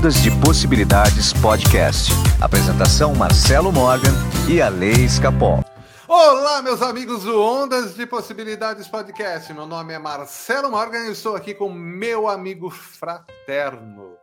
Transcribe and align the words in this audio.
Ondas 0.00 0.22
de 0.22 0.30
Possibilidades 0.40 1.30
Podcast. 1.30 2.10
Apresentação 2.40 3.14
Marcelo 3.14 3.70
Morgan 3.70 4.14
e 4.48 4.62
Ale 4.62 4.92
Escapol. 5.04 5.62
Olá, 6.08 6.62
meus 6.62 6.80
amigos 6.80 7.24
do 7.24 7.38
Ondas 7.38 7.94
de 7.94 8.06
Possibilidades 8.06 8.88
Podcast. 8.88 9.52
Meu 9.52 9.66
nome 9.66 9.92
é 9.92 9.98
Marcelo 9.98 10.70
Morgan 10.70 11.00
e 11.00 11.12
estou 11.12 11.36
aqui 11.36 11.52
com 11.52 11.70
meu 11.70 12.28
amigo 12.28 12.70
fraterno, 12.70 14.14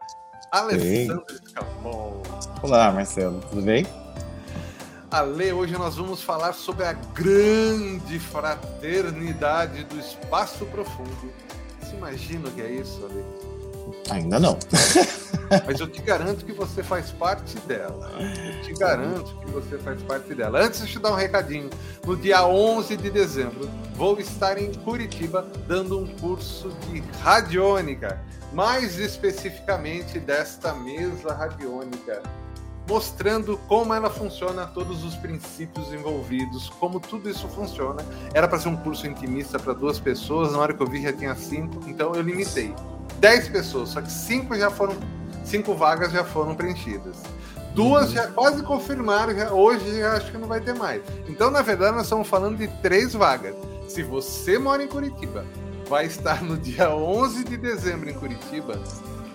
Alessandro 0.51 1.23
Escapol. 1.29 2.23
Olá, 2.63 2.91
Marcelo, 2.91 3.39
tudo 3.41 3.61
bem? 3.61 3.85
Ale, 5.11 5.53
hoje 5.53 5.73
nós 5.73 5.95
vamos 5.95 6.23
falar 6.23 6.53
sobre 6.53 6.85
a 6.85 6.93
grande 6.93 8.17
fraternidade 8.17 9.83
do 9.83 9.99
espaço 9.99 10.65
profundo. 10.65 11.31
Você 11.79 11.95
imagina 11.95 12.49
o 12.49 12.51
que 12.51 12.61
é 12.61 12.71
isso, 12.71 12.99
Ale? 13.05 13.56
Ainda 14.09 14.39
não. 14.39 14.57
Mas 15.65 15.79
eu 15.79 15.87
te 15.87 16.01
garanto 16.01 16.45
que 16.45 16.51
você 16.51 16.83
faz 16.83 17.11
parte 17.11 17.57
dela. 17.61 18.11
Eu 18.19 18.61
te 18.61 18.73
garanto 18.73 19.37
que 19.39 19.51
você 19.51 19.77
faz 19.77 20.01
parte 20.03 20.33
dela. 20.35 20.59
Antes 20.59 20.85
de 20.85 20.93
te 20.93 20.99
dar 20.99 21.11
um 21.11 21.15
recadinho, 21.15 21.69
no 22.05 22.15
dia 22.15 22.45
11 22.45 22.97
de 22.97 23.09
dezembro, 23.09 23.69
vou 23.95 24.19
estar 24.19 24.57
em 24.57 24.73
Curitiba 24.73 25.47
dando 25.67 25.99
um 25.99 26.07
curso 26.17 26.69
de 26.89 27.01
radiônica, 27.21 28.21
mais 28.53 28.99
especificamente 28.99 30.19
desta 30.19 30.73
mesa 30.73 31.33
radiônica, 31.33 32.21
mostrando 32.87 33.57
como 33.67 33.93
ela 33.93 34.09
funciona, 34.09 34.65
todos 34.67 35.03
os 35.03 35.15
princípios 35.15 35.91
envolvidos, 35.93 36.69
como 36.79 36.99
tudo 36.99 37.29
isso 37.29 37.47
funciona. 37.49 38.03
Era 38.33 38.47
para 38.47 38.59
ser 38.59 38.69
um 38.69 38.77
curso 38.77 39.07
intimista 39.07 39.59
para 39.59 39.73
duas 39.73 39.99
pessoas, 39.99 40.51
na 40.53 40.59
hora 40.59 40.73
que 40.73 40.81
eu 40.81 40.87
vi 40.87 41.01
já 41.01 41.13
tinha 41.13 41.35
cinco, 41.35 41.81
então 41.87 42.13
eu 42.15 42.21
limitei. 42.21 42.73
10 43.19 43.49
pessoas, 43.49 43.89
só 43.89 44.01
que 44.01 44.11
cinco 44.11 44.55
já 44.55 44.69
foram, 44.69 44.95
cinco 45.43 45.75
vagas 45.75 46.11
já 46.11 46.23
foram 46.23 46.55
preenchidas. 46.55 47.17
Duas 47.73 48.11
já 48.11 48.27
quase 48.27 48.63
confirmaram, 48.63 49.35
já, 49.35 49.51
hoje 49.51 49.99
já 49.99 50.13
acho 50.13 50.31
que 50.31 50.37
não 50.37 50.47
vai 50.47 50.59
ter 50.59 50.73
mais. 50.73 51.01
Então, 51.27 51.51
na 51.51 51.61
verdade, 51.61 51.95
nós 51.95 52.05
estamos 52.05 52.27
falando 52.27 52.57
de 52.57 52.67
três 52.81 53.13
vagas. 53.13 53.55
Se 53.87 54.01
você 54.01 54.57
mora 54.57 54.83
em 54.83 54.87
Curitiba, 54.87 55.45
vai 55.87 56.05
estar 56.05 56.41
no 56.41 56.57
dia 56.57 56.89
11 56.89 57.43
de 57.43 57.57
dezembro 57.57 58.09
em 58.09 58.13
Curitiba, 58.13 58.81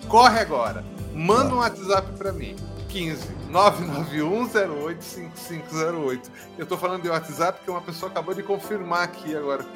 corre 0.08 0.40
agora. 0.40 0.84
Manda 1.14 1.54
um 1.54 1.58
WhatsApp 1.58 2.10
para 2.18 2.32
mim. 2.32 2.56
15 2.88 3.42
991085508. 3.52 6.30
Eu 6.58 6.66
tô 6.66 6.76
falando 6.76 7.02
de 7.02 7.08
WhatsApp 7.08 7.58
porque 7.58 7.70
uma 7.70 7.82
pessoa 7.82 8.10
acabou 8.10 8.34
de 8.34 8.42
confirmar 8.42 9.04
aqui 9.04 9.36
agora. 9.36 9.64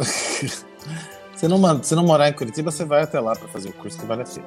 Se 1.37 1.47
não, 1.47 1.83
se 1.83 1.95
não 1.95 2.03
morar 2.03 2.29
em 2.29 2.33
Curitiba, 2.33 2.71
você 2.71 2.85
vai 2.85 3.03
até 3.03 3.21
lá 3.21 3.37
para 3.37 3.47
fazer 3.49 3.69
o 3.69 3.73
curso 3.75 3.99
que 3.99 4.07
vale 4.07 4.23
a 4.23 4.25
pena. 4.25 4.47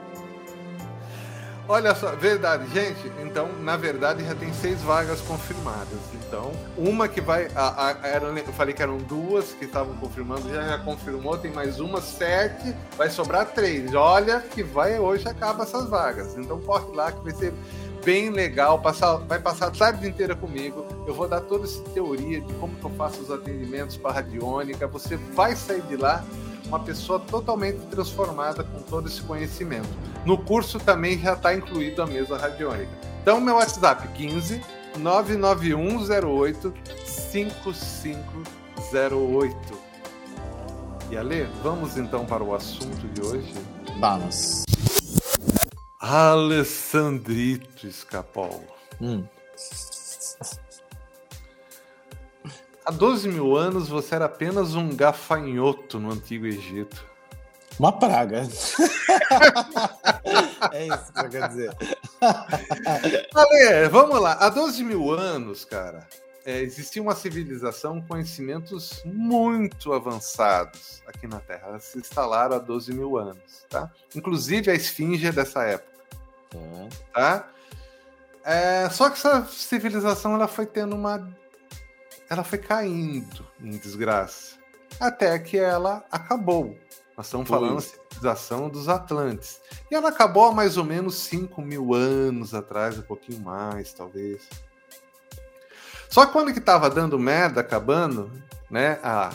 Olha 1.67 1.93
só, 1.93 2.15
verdade, 2.15 2.67
gente. 2.73 3.11
Então, 3.21 3.47
na 3.61 3.77
verdade, 3.77 4.25
já 4.25 4.33
tem 4.33 4.51
seis 4.51 4.81
vagas 4.81 5.21
confirmadas. 5.21 5.99
Então, 6.15 6.51
uma 6.75 7.07
que 7.07 7.21
vai. 7.21 7.47
A, 7.53 7.89
a, 7.89 8.07
era, 8.07 8.25
eu 8.25 8.53
falei 8.53 8.73
que 8.73 8.81
eram 8.81 8.97
duas 8.97 9.51
que 9.51 9.65
estavam 9.65 9.95
confirmando, 9.97 10.49
já, 10.49 10.63
já 10.63 10.79
confirmou, 10.79 11.37
tem 11.37 11.51
mais 11.51 11.79
uma, 11.79 12.01
sete, 12.01 12.75
vai 12.97 13.11
sobrar 13.11 13.45
três. 13.45 13.93
Olha 13.93 14.39
que 14.39 14.63
vai 14.63 14.97
hoje 14.97 15.27
acaba 15.27 15.61
essas 15.61 15.87
vagas. 15.87 16.35
Então, 16.39 16.59
corre 16.59 16.95
lá 16.95 17.11
que 17.11 17.21
vai 17.21 17.35
ser 17.35 17.53
bem 18.03 18.31
legal. 18.31 18.79
Passar, 18.79 19.17
vai 19.17 19.37
passar 19.37 19.67
a 19.67 19.71
tarde 19.71 20.07
inteira 20.07 20.35
comigo. 20.35 20.87
Eu 21.05 21.13
vou 21.13 21.27
dar 21.27 21.41
toda 21.41 21.65
essa 21.65 21.83
teoria 21.93 22.41
de 22.41 22.51
como 22.55 22.75
que 22.77 22.85
eu 22.85 22.91
faço 22.91 23.21
os 23.21 23.29
atendimentos 23.29 23.95
para 23.95 24.13
radiônica. 24.13 24.87
Você 24.87 25.17
vai 25.35 25.55
sair 25.55 25.83
de 25.83 25.97
lá 25.97 26.25
uma 26.69 26.79
pessoa 26.79 27.19
totalmente 27.19 27.79
transformada 27.87 28.63
com 28.63 28.79
todo 28.83 29.09
esse 29.09 29.21
conhecimento. 29.21 29.89
No 30.23 30.37
curso 30.37 30.79
também 30.79 31.19
já 31.19 31.33
está 31.33 31.53
incluído 31.53 32.01
a 32.01 32.07
mesa 32.07 32.37
radiônica. 32.37 32.89
Então, 33.21 33.41
meu 33.41 33.55
WhatsApp 33.55 34.07
15 34.09 34.61
99108 34.97 36.73
5508. 37.05 39.89
E 41.11 41.17
Ale, 41.17 41.49
vamos 41.63 41.97
então 41.97 42.23
para 42.25 42.43
o 42.43 42.53
assunto 42.53 43.07
de 43.07 43.21
hoje? 43.21 43.51
Vamos. 43.99 44.63
Alessandrito 45.99 47.87
Escapol. 47.87 48.63
Hum. 49.01 49.23
Há 52.89 52.91
12 52.91 53.29
mil 53.29 53.55
anos 53.55 53.87
você 53.87 54.15
era 54.15 54.25
apenas 54.25 54.73
um 54.73 54.89
gafanhoto 54.89 55.99
no 55.99 56.11
Antigo 56.11 56.47
Egito. 56.47 57.05
Uma 57.77 57.91
praga. 57.91 58.41
é 60.73 60.87
isso 60.87 61.13
que 61.13 61.19
eu 61.19 61.29
quero 61.29 61.49
dizer. 61.49 61.71
Ale, 62.19 63.87
vamos 63.89 64.19
lá. 64.19 64.31
Há 64.39 64.49
12 64.49 64.83
mil 64.83 65.11
anos, 65.11 65.63
cara, 65.63 66.07
é, 66.43 66.61
existia 66.61 66.99
uma 66.99 67.13
civilização 67.13 68.01
com 68.01 68.07
conhecimentos 68.07 69.03
muito 69.05 69.93
avançados 69.93 71.03
aqui 71.05 71.27
na 71.27 71.39
Terra. 71.41 71.67
Elas 71.67 71.83
se 71.83 71.99
instalaram 71.99 72.55
há 72.55 72.59
12 72.59 72.91
mil 72.91 73.19
anos, 73.19 73.67
tá? 73.69 73.91
Inclusive 74.15 74.71
a 74.71 74.73
esfinge 74.73 75.27
é 75.27 75.31
dessa 75.31 75.61
época, 75.61 75.99
Hum. 76.55 76.89
tá? 77.13 77.47
É, 78.43 78.89
só 78.89 79.11
que 79.11 79.19
essa 79.19 79.45
civilização 79.45 80.33
ela 80.33 80.47
foi 80.47 80.65
tendo 80.65 80.95
uma 80.95 81.37
ela 82.29 82.43
foi 82.43 82.59
caindo 82.59 83.45
em 83.59 83.71
desgraça. 83.71 84.57
Até 84.99 85.37
que 85.39 85.57
ela 85.57 86.03
acabou. 86.11 86.77
Nós 87.17 87.27
estamos 87.27 87.47
falando 87.49 87.75
da 87.75 87.81
civilização 87.81 88.69
dos 88.69 88.87
Atlantes. 88.87 89.59
E 89.91 89.95
ela 89.95 90.09
acabou 90.09 90.45
há 90.45 90.51
mais 90.53 90.77
ou 90.77 90.83
menos 90.85 91.15
5 91.15 91.61
mil 91.61 91.93
anos 91.93 92.53
atrás, 92.53 92.97
um 92.97 93.01
pouquinho 93.01 93.41
mais, 93.41 93.91
talvez. 93.93 94.47
Só 96.09 96.25
que 96.25 96.31
quando 96.31 96.53
que 96.53 96.59
estava 96.59 96.89
dando 96.89 97.19
merda, 97.19 97.61
acabando, 97.61 98.31
né, 98.69 98.99
a- 99.03 99.31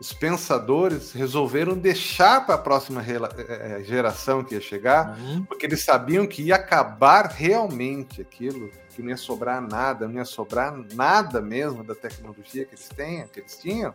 os 0.00 0.12
pensadores 0.12 1.12
resolveram 1.12 1.76
deixar 1.76 2.46
para 2.46 2.54
a 2.54 2.58
próxima 2.58 3.00
rela- 3.00 3.30
eh, 3.36 3.78
eh, 3.80 3.84
geração 3.84 4.44
que 4.44 4.54
ia 4.54 4.60
chegar 4.60 5.18
Hum. 5.18 5.44
porque 5.48 5.66
eles 5.66 5.82
sabiam 5.84 6.26
que 6.26 6.42
ia 6.42 6.54
acabar 6.56 7.26
realmente 7.26 8.20
aquilo, 8.20 8.70
que 8.94 9.02
não 9.02 9.10
ia 9.10 9.16
sobrar 9.16 9.60
nada, 9.60 10.06
não 10.06 10.14
ia 10.16 10.24
sobrar 10.24 10.72
nada 10.94 11.40
mesmo 11.40 11.82
da 11.82 11.94
tecnologia 11.94 12.64
que 12.64 12.74
eles 12.76 12.88
têm, 12.88 13.26
que 13.28 13.40
eles 13.40 13.56
tinham. 13.58 13.94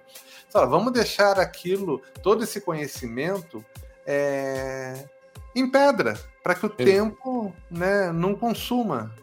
Falaram, 0.50 0.72
vamos 0.72 0.92
deixar 0.94 1.40
aquilo, 1.40 2.02
todo 2.22 2.44
esse 2.44 2.60
conhecimento 2.62 3.64
é, 4.06 5.06
em 5.56 5.70
pedra, 5.70 6.20
para 6.44 6.56
que 6.56 6.66
o 6.66 6.74
É. 6.78 6.84
tempo 6.84 7.54
né, 7.72 8.12
não 8.12 8.36
consuma. 8.36 9.14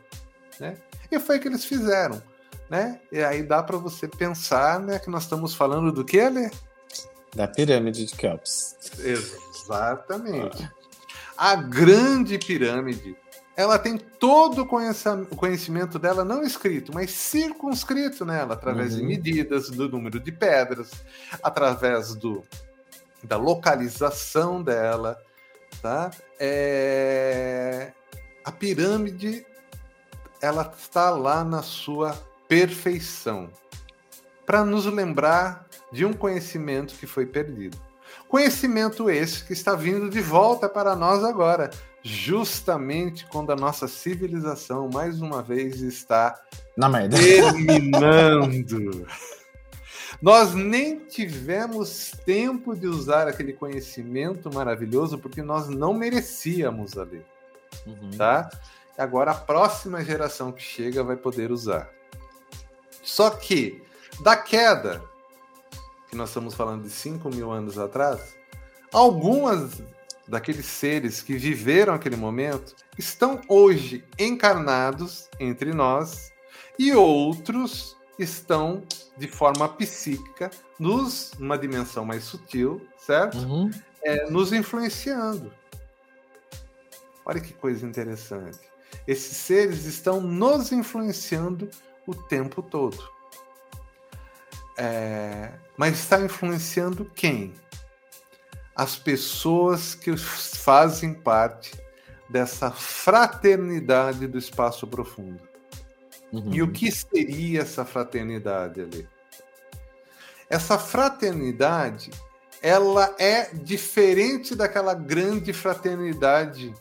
Né? 0.59 0.77
E 1.11 1.19
foi 1.19 1.37
o 1.37 1.41
que 1.41 1.49
eles 1.49 1.65
fizeram. 1.65 2.23
Né? 2.69 3.01
E 3.11 3.21
aí 3.23 3.43
dá 3.43 3.63
para 3.63 3.77
você 3.77 4.07
pensar 4.07 4.79
né, 4.81 4.99
que 4.99 5.11
nós 5.11 5.25
estamos 5.25 5.55
falando 5.55 5.91
do 5.93 6.05
que, 6.05 6.27
Lê? 6.29 6.51
Da 7.35 7.47
pirâmide 7.47 8.05
de 8.07 8.15
Kelps. 8.15 8.77
Exatamente. 8.99 10.69
A 11.37 11.55
grande 11.55 12.39
pirâmide, 12.39 13.17
ela 13.57 13.79
tem 13.79 13.97
todo 13.97 14.63
o 14.63 15.37
conhecimento 15.37 15.99
dela 15.99 16.25
não 16.25 16.43
escrito, 16.43 16.93
mas 16.95 17.11
circunscrito 17.13 18.25
nela, 18.25 18.55
através 18.55 18.95
de 18.97 19.03
Uhum. 19.03 19.09
medidas, 19.09 19.71
do 19.71 19.89
número 19.89 20.19
de 20.21 20.33
pedras, 20.33 20.91
através 21.43 22.15
do, 22.15 22.43
da 23.23 23.37
localização 23.37 24.63
dela, 24.63 25.17
tá? 25.81 26.11
É, 26.39 27.93
A 28.45 28.51
pirâmide, 28.53 29.47
ela 30.43 30.73
está 30.77 31.11
lá 31.11 31.45
na 31.45 31.63
sua 31.63 32.13
perfeição, 32.49 33.51
para 34.45 34.65
nos 34.65 34.85
lembrar 34.87 35.67
de 35.93 36.05
um 36.05 36.13
conhecimento 36.13 36.95
que 36.95 37.07
foi 37.07 37.27
perdido. 37.27 37.77
Conhecimento 38.29 39.09
esse 39.11 39.45
que 39.45 39.53
está 39.53 39.75
vindo 39.75 40.09
de 40.11 40.21
volta 40.21 40.69
para 40.69 40.97
nós 40.97 41.23
agora, 41.25 41.71
justamente 42.03 43.27
quando 43.27 43.53
a 43.53 43.57
nossa 43.57 43.87
civilização, 43.87 44.89
mais 44.93 45.21
uma 45.21 45.43
vez, 45.43 45.81
está 45.81 46.41
Na 46.77 46.89
merda. 46.89 47.17
terminando. 47.17 49.07
Nós 50.21 50.55
nem 50.55 50.99
tivemos 51.07 52.13
tempo 52.27 52.75
de 52.77 52.87
usar 52.87 53.27
aquele 53.29 53.53
conhecimento 53.53 54.53
maravilhoso 54.53 55.19
porque 55.19 55.43
nós 55.43 55.69
não 55.69 55.95
merecíamos 55.95 56.99
ali, 56.99 57.25
Uhum. 57.87 58.11
tá? 58.19 58.51
Agora 58.99 59.31
a 59.31 59.35
próxima 59.35 60.05
geração 60.05 60.53
que 60.53 60.63
chega 60.63 61.03
vai 61.03 61.17
poder 61.17 61.51
usar. 61.51 61.89
Só 63.03 63.31
que 63.31 63.83
da 64.23 64.37
queda, 64.37 65.01
que 66.11 66.17
nós 66.17 66.31
estamos 66.31 66.55
falando 66.55 66.83
de 66.83 66.91
5 66.91 67.31
mil 67.31 67.53
anos 67.53 67.79
atrás, 67.79 68.37
algumas 68.93 69.81
daqueles 70.27 70.67
seres 70.67 71.23
que 71.23 71.37
viveram 71.37 71.95
aquele 71.95 72.17
momento 72.17 72.75
estão 72.99 73.41
hoje 73.49 74.05
encarnados 74.19 75.29
entre 75.39 75.73
nós 75.73 76.33
e 76.79 76.93
outros 76.93 77.97
estão 78.19 78.83
de 79.17 79.29
forma 79.29 79.69
psíquica, 79.69 80.51
nos 80.79 81.33
numa 81.39 81.57
dimensão 81.57 82.05
mais 82.05 82.25
sutil, 82.25 82.87
certo? 82.99 83.39
Uhum. 83.39 83.71
É, 84.03 84.31
nos 84.31 84.53
influenciando. 84.53 85.53
Olha 87.25 87.41
que 87.41 87.53
coisa 87.53 87.87
interessante. 87.87 88.59
Esses 89.07 89.37
seres 89.37 89.85
estão 89.85 90.21
nos 90.21 90.73
influenciando 90.73 91.69
o 92.07 92.15
tempo 92.15 92.63
todo. 92.63 93.20
É, 94.77 95.53
mas 95.77 95.99
está 95.99 96.21
influenciando 96.21 97.05
quem? 97.05 97.55
As 98.75 98.97
pessoas 98.97 99.95
que 99.95 100.17
fazem 100.17 101.13
parte 101.13 101.73
dessa 102.29 102.71
fraternidade 102.71 104.27
do 104.27 104.39
espaço 104.39 104.87
profundo. 104.87 105.41
Uhum. 106.33 106.55
E 106.55 106.63
o 106.63 106.71
que 106.71 106.91
seria 106.91 107.63
essa 107.63 107.85
fraternidade 107.85 108.81
ali? 108.81 109.09
Essa 110.49 110.79
fraternidade, 110.79 112.11
ela 112.63 113.15
é 113.19 113.51
diferente 113.53 114.55
daquela 114.55 114.95
grande 114.95 115.53
fraternidade 115.53 116.73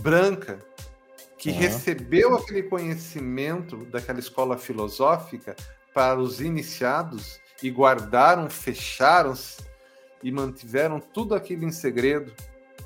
branca 0.00 0.58
que 1.38 1.50
uhum. 1.50 1.58
recebeu 1.58 2.34
aquele 2.34 2.62
conhecimento 2.62 3.84
daquela 3.86 4.18
escola 4.18 4.56
filosófica 4.56 5.54
para 5.96 6.20
os 6.20 6.42
iniciados 6.42 7.40
e 7.62 7.70
guardaram, 7.70 8.50
fecharam 8.50 9.32
e 10.22 10.30
mantiveram 10.30 11.00
tudo 11.00 11.34
aquilo 11.34 11.64
em 11.64 11.72
segredo, 11.72 12.34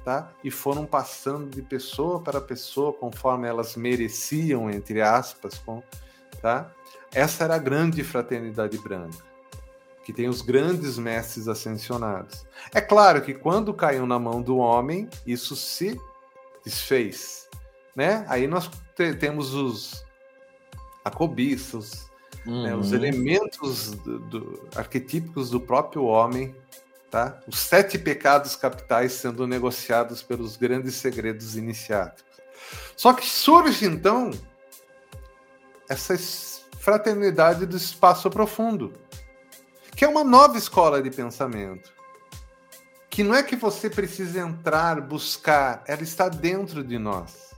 tá? 0.05 0.31
E 0.45 0.51
foram 0.51 0.87
passando 0.87 1.51
de 1.51 1.61
pessoa 1.61 2.23
para 2.23 2.41
pessoa 2.41 2.93
conforme 2.93 3.49
elas 3.49 3.75
mereciam, 3.75 4.71
entre 4.71 5.03
aspas, 5.03 5.59
com, 5.59 5.83
tá? 6.41 6.71
Essa 7.13 7.43
era 7.43 7.57
a 7.57 7.59
grande 7.59 8.05
fraternidade 8.05 8.79
branca, 8.79 9.19
que 10.05 10.13
tem 10.13 10.29
os 10.29 10.41
grandes 10.41 10.97
mestres 10.97 11.49
ascensionados. 11.49 12.47
É 12.73 12.81
claro 12.81 13.23
que 13.23 13.35
quando 13.35 13.75
caiu 13.75 14.07
na 14.07 14.21
mão 14.21 14.41
do 14.41 14.59
homem, 14.59 15.09
isso 15.27 15.57
se 15.57 16.01
desfez, 16.65 17.49
né? 17.97 18.25
Aí 18.29 18.47
nós 18.47 18.71
te 18.95 19.13
temos 19.15 19.53
os 19.53 20.05
a 21.05 21.11
cobiça, 21.11 21.79
os, 21.79 22.10
uhum. 22.47 22.63
né, 22.63 22.75
os 22.75 22.91
uhum. 22.91 22.97
elementos 22.97 23.91
do, 23.93 24.19
do, 24.19 24.69
arquetípicos 24.75 25.51
do 25.51 25.61
próprio 25.61 26.05
homem, 26.05 26.55
tá? 27.11 27.41
Os 27.47 27.59
sete 27.59 27.99
pecados 27.99 28.57
capitais 28.57 29.13
sendo 29.13 29.47
negociados 29.47 30.23
pelos 30.23 30.57
grandes 30.57 30.95
segredos 30.97 31.57
iniciáticos. 31.57 32.41
Só 32.97 33.13
que 33.13 33.27
surge 33.27 33.87
então 33.87 34.31
essa 35.89 36.17
fraternidade 36.79 37.67
do 37.67 37.77
espaço 37.77 38.31
profundo, 38.31 38.93
que 39.97 40.05
é 40.05 40.09
uma 40.09 40.23
nova 40.23 40.57
escola 40.57 41.03
de 41.03 41.11
pensamento 41.11 42.01
que 43.11 43.25
não 43.25 43.35
é 43.35 43.43
que 43.43 43.57
você 43.57 43.91
precisa 43.91 44.39
entrar, 44.39 45.01
buscar, 45.01 45.83
ela 45.87 46.03
está 46.03 46.29
dentro 46.29 46.85
de 46.85 46.97
nós. 46.97 47.51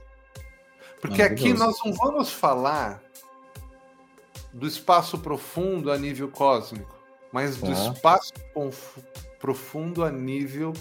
Porque 0.99 1.21
aqui 1.21 1.53
nós 1.53 1.77
não 1.85 1.93
vamos 1.93 2.31
falar 2.31 3.02
do 4.53 4.67
espaço 4.67 5.17
profundo 5.17 5.91
a 5.91 5.97
nível 5.97 6.29
cósmico, 6.29 6.95
mas 7.31 7.57
do 7.57 7.73
tá. 7.73 7.91
espaço 7.93 8.33
profundo 9.39 10.03
a 10.03 10.11
nível 10.11 10.71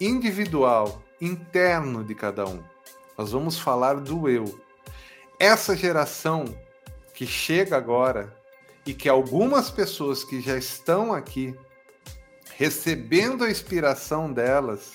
individual, 0.00 1.02
interno 1.20 2.02
de 2.02 2.14
cada 2.14 2.46
um. 2.46 2.62
Nós 3.16 3.32
vamos 3.32 3.58
falar 3.58 4.00
do 4.00 4.28
eu. 4.28 4.58
Essa 5.38 5.76
geração 5.76 6.44
que 7.12 7.26
chega 7.26 7.76
agora 7.76 8.34
e 8.86 8.94
que 8.94 9.08
algumas 9.08 9.70
pessoas 9.70 10.24
que 10.24 10.40
já 10.40 10.56
estão 10.56 11.12
aqui 11.12 11.54
recebendo 12.56 13.44
a 13.44 13.50
inspiração 13.50 14.32
delas, 14.32 14.92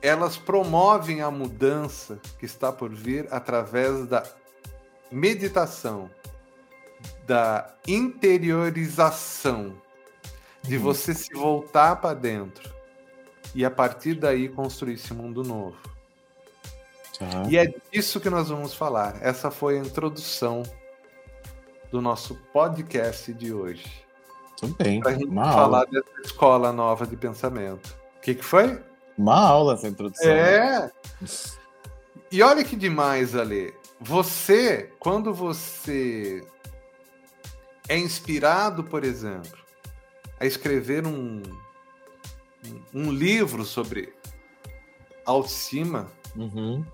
elas 0.00 0.36
promovem 0.36 1.20
a 1.20 1.30
mudança 1.30 2.20
que 2.38 2.44
está 2.44 2.72
por 2.72 2.90
vir 2.92 3.28
através 3.30 4.06
da 4.06 4.22
meditação, 5.12 6.10
da 7.26 7.74
interiorização, 7.86 9.74
de 10.62 10.76
uhum. 10.76 10.82
você 10.82 11.14
se 11.14 11.34
voltar 11.34 11.96
para 11.96 12.14
dentro 12.14 12.72
e 13.54 13.64
a 13.64 13.70
partir 13.70 14.14
daí 14.14 14.48
construir 14.48 14.94
esse 14.94 15.12
mundo 15.12 15.42
novo. 15.42 15.76
Tá. 17.18 17.44
E 17.48 17.56
é 17.56 17.72
disso 17.90 18.20
que 18.20 18.30
nós 18.30 18.48
vamos 18.48 18.74
falar. 18.74 19.18
Essa 19.20 19.50
foi 19.50 19.78
a 19.78 19.82
introdução 19.82 20.62
do 21.90 22.00
nosso 22.00 22.34
podcast 22.52 23.32
de 23.34 23.52
hoje. 23.52 23.84
Tudo 24.56 24.74
bem. 24.76 25.00
Pra 25.00 25.12
gente 25.12 25.26
uma 25.26 25.52
falar 25.52 25.78
aula. 25.78 25.86
dessa 25.90 26.20
escola 26.24 26.72
nova 26.72 27.06
de 27.06 27.16
pensamento. 27.16 27.94
O 28.16 28.20
que, 28.20 28.34
que 28.34 28.44
foi? 28.44 28.80
Uma 29.18 29.38
aula 29.40 29.74
essa 29.74 29.88
introdução. 29.88 30.30
É. 30.30 30.90
E 32.30 32.42
olha 32.42 32.64
que 32.64 32.76
demais, 32.76 33.36
Ale. 33.36 33.74
Você, 34.04 34.90
quando 34.98 35.32
você 35.32 36.44
é 37.88 37.96
inspirado, 37.96 38.82
por 38.82 39.04
exemplo, 39.04 39.58
a 40.40 40.44
escrever 40.44 41.06
um, 41.06 41.40
um 42.92 43.12
livro 43.12 43.64
sobre 43.64 44.12
autoestima, 45.24 46.10
uhum. 46.34 46.84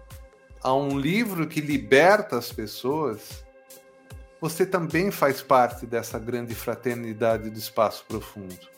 a 0.62 0.74
um 0.74 0.98
livro 0.98 1.46
que 1.46 1.62
liberta 1.62 2.36
as 2.36 2.52
pessoas, 2.52 3.42
você 4.38 4.66
também 4.66 5.10
faz 5.10 5.40
parte 5.40 5.86
dessa 5.86 6.18
grande 6.18 6.54
fraternidade 6.54 7.48
do 7.48 7.58
espaço 7.58 8.04
profundo. 8.06 8.68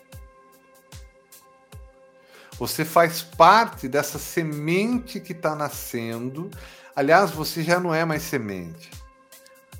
Você 2.60 2.84
faz 2.84 3.22
parte 3.22 3.88
dessa 3.88 4.18
semente 4.18 5.18
que 5.18 5.32
está 5.32 5.56
nascendo. 5.56 6.48
Aliás, 6.94 7.30
você 7.30 7.62
já 7.62 7.78
não 7.78 7.94
é 7.94 8.04
mais 8.04 8.22
semente. 8.22 8.90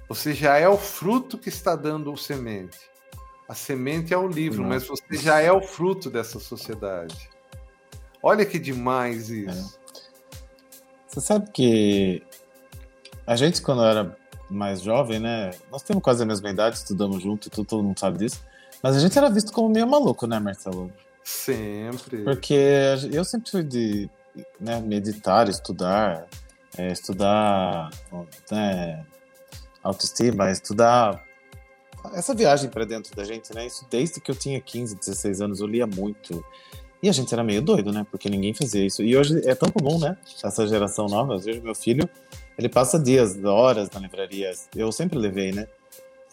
Você 0.09 0.35
já 0.35 0.57
é 0.57 0.69
o 0.69 0.77
fruto 0.77 1.39
que 1.39 1.49
está 1.49 1.77
dando 1.77 2.12
o 2.12 2.17
semente. 2.17 2.79
A 3.49 3.55
semente 3.55 4.15
é 4.15 4.19
o 4.19 4.29
livro, 4.29 4.65
mas 4.65 4.87
você 4.87 5.17
já 5.17 5.41
é 5.41 5.51
o 5.51 5.61
fruto 5.61 6.09
dessa 6.09 6.39
sociedade. 6.39 7.29
Olha 8.23 8.45
que 8.45 8.59
demais 8.59 9.31
isso. 9.31 9.77
É. 9.77 9.81
Você 11.09 11.21
sabe 11.21 11.51
que 11.51 12.23
a 13.27 13.35
gente, 13.35 13.61
quando 13.62 13.85
era 13.85 14.17
mais 14.49 14.83
jovem, 14.83 15.21
né? 15.21 15.51
Nós 15.71 15.83
temos 15.83 16.03
quase 16.03 16.23
a 16.23 16.27
mesma 16.27 16.51
idade, 16.51 16.77
estudamos 16.77 17.23
junto 17.23 17.49
e 17.49 17.51
todo 17.51 17.83
mundo 17.83 17.99
sabe 17.99 18.19
disso. 18.19 18.45
Mas 18.83 18.97
a 18.97 19.01
gente 19.01 19.17
era 19.17 19.31
visto 19.31 19.53
como 19.53 19.69
meio 19.69 19.87
maluco, 19.87 20.27
né, 20.27 20.39
Marcelo? 20.39 20.93
Sempre. 21.23 22.25
Porque 22.25 22.55
eu 23.12 23.25
sempre 23.25 23.51
fui 23.51 23.62
de 23.62 24.11
né, 24.59 24.81
meditar, 24.81 25.49
estudar, 25.49 26.26
é, 26.77 26.93
estudar 26.93 27.91
né, 28.50 29.05
autoestima, 29.83 30.50
estudar 30.50 31.25
essa 32.15 32.35
viagem 32.35 32.71
para 32.71 32.85
dentro 32.85 33.15
da 33.15 33.25
gente, 33.25 33.55
né? 33.55 33.67
Isso 33.67 33.87
desde 33.91 34.21
que 34.21 34.31
eu 34.31 34.35
tinha 34.35 34.61
15, 34.61 34.97
16 34.97 35.41
anos, 35.43 35.61
eu 35.61 35.67
lia 35.67 35.87
muito. 35.87 36.45
E 37.03 37.09
a 37.09 37.12
gente 37.12 37.33
era 37.33 37.45
meio 37.45 37.62
doido, 37.62 37.93
né? 37.93 38.07
Porque 38.11 38.29
ninguém 38.29 38.55
fazia 38.55 38.85
isso. 38.85 39.03
E 39.03 39.17
hoje 39.17 39.41
é 39.47 39.55
tão 39.55 39.71
comum, 39.71 39.99
né? 39.99 40.17
Essa 40.43 40.67
geração 40.67 41.07
nova. 41.07 41.35
Às 41.35 41.45
meu 41.45 41.75
filho 41.75 42.09
ele 42.61 42.69
passa 42.69 42.99
dias, 42.99 43.43
horas 43.43 43.91
na 43.91 44.00
livraria. 44.00 44.50
Eu 44.77 44.93
sempre 44.93 45.19
levei, 45.19 45.50
né? 45.50 45.67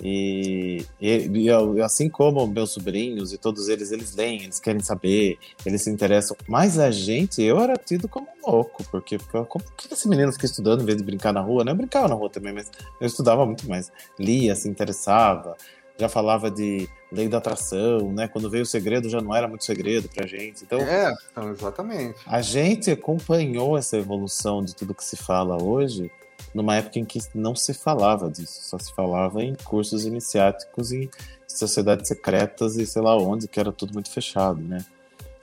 E, 0.04 0.86
e, 1.02 1.28
e, 1.28 1.82
assim 1.82 2.08
como 2.08 2.46
meus 2.46 2.72
sobrinhos 2.72 3.34
e 3.34 3.38
todos 3.38 3.68
eles, 3.68 3.92
eles 3.92 4.16
leem, 4.16 4.44
eles 4.44 4.60
querem 4.60 4.82
saber, 4.82 5.40
eles 5.66 5.82
se 5.82 5.90
interessam. 5.90 6.38
Mas 6.48 6.78
a 6.78 6.92
gente, 6.92 7.42
eu 7.42 7.60
era 7.60 7.76
tido 7.76 8.08
como 8.08 8.28
louco, 8.46 8.84
porque 8.92 9.18
como 9.48 9.66
que 9.76 9.92
esse 9.92 10.08
menino 10.08 10.32
fica 10.32 10.46
estudando 10.46 10.82
em 10.82 10.86
vez 10.86 10.98
de 10.98 11.04
brincar 11.04 11.34
na 11.34 11.42
rua? 11.42 11.64
Não, 11.64 11.72
eu 11.72 11.78
brincava 11.78 12.08
na 12.08 12.16
rua 12.16 12.30
também, 12.30 12.54
mas 12.54 12.70
eu 13.02 13.08
estudava 13.08 13.46
muito 13.46 13.68
mais. 13.68 13.92
Lia, 14.20 14.56
se 14.56 14.70
interessava, 14.70 15.58
já 15.98 16.08
falava 16.08 16.52
de 16.52 16.88
lei 17.12 17.28
da 17.28 17.40
atração, 17.40 18.12
né? 18.12 18.28
Quando 18.28 18.50
veio 18.50 18.64
o 18.64 18.68
segredo 18.68 19.10
já 19.10 19.20
não 19.20 19.34
era 19.34 19.48
muito 19.48 19.66
segredo 19.66 20.08
pra 20.10 20.28
gente. 20.28 20.64
Então, 20.64 20.80
é, 20.80 21.14
então, 21.32 21.50
exatamente. 21.50 22.20
A 22.28 22.42
gente 22.42 22.92
acompanhou 22.92 23.78
essa 23.78 23.98
evolução 23.98 24.64
de 24.64 24.76
tudo 24.76 24.94
que 24.94 25.04
se 25.04 25.18
fala 25.18 25.62
hoje 25.62 26.12
numa 26.54 26.76
época 26.76 27.00
em 27.00 27.06
que 27.06 27.20
não 27.34 27.56
se 27.56 27.74
falava 27.74 28.30
disso, 28.30 28.60
só 28.64 28.78
se 28.78 28.94
falava 28.94 29.44
em 29.44 29.56
cursos 29.56 30.06
iniciáticos 30.06 30.92
e 30.92 31.10
sociedades 31.48 32.08
secretas 32.08 32.78
e 32.78 32.86
sei 32.86 33.02
lá 33.02 33.16
onde, 33.16 33.48
que 33.48 33.60
era 33.60 33.72
tudo 33.72 33.94
muito 33.94 34.12
fechado, 34.12 34.62
né? 34.62 34.86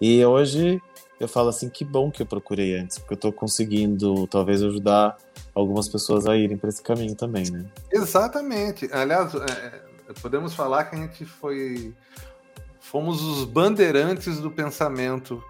E 0.01 0.25
hoje 0.25 0.81
eu 1.19 1.29
falo 1.29 1.49
assim, 1.49 1.69
que 1.69 1.85
bom 1.85 2.11
que 2.11 2.23
eu 2.23 2.27
procurei 2.27 2.77
antes, 2.77 2.99
porque 2.99 3.15
eu 3.15 3.19
tô 3.19 3.33
conseguindo 3.33 4.27
talvez 4.27 4.63
ajudar 4.63 5.17
algumas 5.55 5.89
pessoas 5.89 6.27
a 6.27 6.37
irem 6.37 6.57
para 6.57 6.69
esse 6.69 6.83
caminho 6.83 7.15
também, 7.15 7.51
né? 7.51 7.65
Exatamente. 7.93 8.89
Aliás, 8.93 9.35
é, 9.35 9.81
podemos 10.21 10.55
falar 10.55 10.85
que 10.85 10.97
a 10.97 10.99
gente 10.99 11.25
foi. 11.25 11.95
Fomos 12.81 13.23
os 13.23 13.45
bandeirantes 13.45 14.39
do 14.39 14.51
pensamento. 14.51 15.43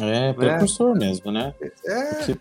É, 0.00 0.02
né? 0.04 0.32
precursor 0.32 0.96
mesmo, 0.96 1.30
né? 1.30 1.54
É. 1.84 2.14
Porque, 2.14 2.38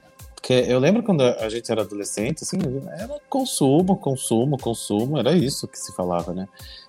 porque, 0.48 0.72
eu 0.72 0.80
lembro 0.80 1.04
quando 1.04 1.24
a 1.24 1.50
gente 1.50 1.70
era 1.70 1.82
adolescente, 1.82 2.46
assim, 2.46 2.58
era 2.98 3.20
consumo, 3.30 3.98
consumo, 3.98 4.58
consumo, 4.58 5.18
era 5.18 5.34
isso 5.34 5.68
que 5.68 5.78
se 5.78 5.94
falava, 5.94 6.34
né? 6.34 6.48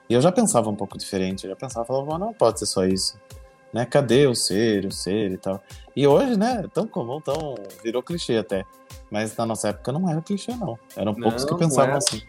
E 0.09 0.15
eu 0.15 0.21
já 0.21 0.31
pensava 0.31 0.71
um 0.71 0.77
pouco 0.77 0.97
diferente, 0.97 1.43
eu 1.43 1.51
já 1.51 1.57
pensava, 1.57 1.85
falava, 1.85 2.19
não 2.21 2.33
pode 2.33 2.61
ser 2.61 2.67
só 2.67 2.87
isso. 2.87 3.19
né? 3.73 3.85
Cadê 3.85 4.29
o 4.29 4.35
ser, 4.37 4.87
o 4.87 4.93
ser 4.93 5.33
e 5.33 5.37
tal. 5.37 5.61
E 5.97 6.07
hoje, 6.07 6.37
né, 6.37 6.67
tão 6.73 6.87
comum, 6.87 7.21
tão 7.21 7.57
virou 7.83 8.01
clichê 8.01 8.37
até. 8.37 8.65
Mas 9.11 9.37
na 9.37 9.45
nossa 9.45 9.71
época 9.71 9.91
não 9.91 10.09
era 10.09 10.23
clichê, 10.23 10.55
não. 10.55 10.79
Eram 10.97 11.13
poucos 11.13 11.43
Não, 11.43 11.49
que 11.51 11.59
pensavam 11.59 11.97
assim. 11.97 12.23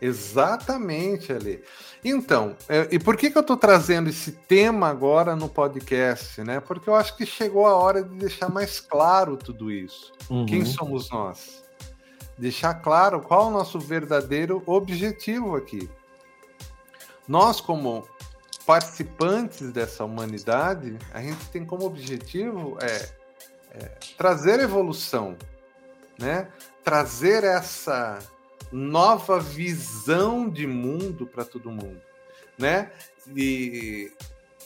Exatamente, 0.00 1.32
Ali. 1.32 1.62
Então, 2.04 2.56
é, 2.68 2.88
e 2.92 2.98
por 2.98 3.16
que, 3.16 3.30
que 3.30 3.36
eu 3.36 3.42
estou 3.42 3.56
trazendo 3.56 4.08
esse 4.08 4.32
tema 4.32 4.88
agora 4.88 5.34
no 5.34 5.48
podcast, 5.48 6.40
né? 6.42 6.60
Porque 6.60 6.88
eu 6.88 6.94
acho 6.94 7.16
que 7.16 7.26
chegou 7.26 7.66
a 7.66 7.74
hora 7.74 8.02
de 8.02 8.14
deixar 8.16 8.48
mais 8.48 8.80
claro 8.80 9.36
tudo 9.36 9.70
isso. 9.70 10.12
Uhum. 10.30 10.46
Quem 10.46 10.64
somos 10.64 11.10
nós? 11.10 11.64
Deixar 12.36 12.74
claro 12.74 13.20
qual 13.20 13.46
é 13.46 13.48
o 13.48 13.50
nosso 13.50 13.80
verdadeiro 13.80 14.62
objetivo 14.64 15.56
aqui. 15.56 15.90
Nós, 17.26 17.60
como 17.60 18.06
participantes 18.64 19.72
dessa 19.72 20.04
humanidade, 20.04 20.96
a 21.12 21.20
gente 21.20 21.44
tem 21.46 21.64
como 21.64 21.84
objetivo 21.84 22.78
é, 22.80 23.08
é, 23.72 23.84
trazer 24.16 24.60
evolução, 24.60 25.36
né? 26.16 26.48
Trazer 26.84 27.42
essa 27.42 28.18
nova 28.72 29.40
visão 29.40 30.48
de 30.48 30.66
mundo 30.66 31.26
para 31.26 31.44
todo 31.44 31.70
mundo, 31.70 32.00
né? 32.58 32.90
E 33.34 34.10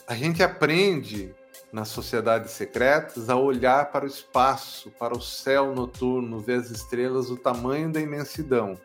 a 0.07 0.15
gente 0.15 0.43
aprende 0.43 1.35
nas 1.73 1.89
sociedades 1.89 2.51
secretas 2.53 3.31
a 3.31 3.37
olhar 3.37 3.91
para 3.91 4.05
o 4.05 4.09
espaço, 4.09 4.91
para 4.99 5.17
o 5.17 5.21
céu 5.21 5.75
noturno, 5.75 6.39
ver 6.39 6.61
as 6.61 6.71
estrelas, 6.71 7.31
o 7.31 7.37
tamanho 7.37 7.91
da 7.91 8.01
imensidão. 8.01 8.79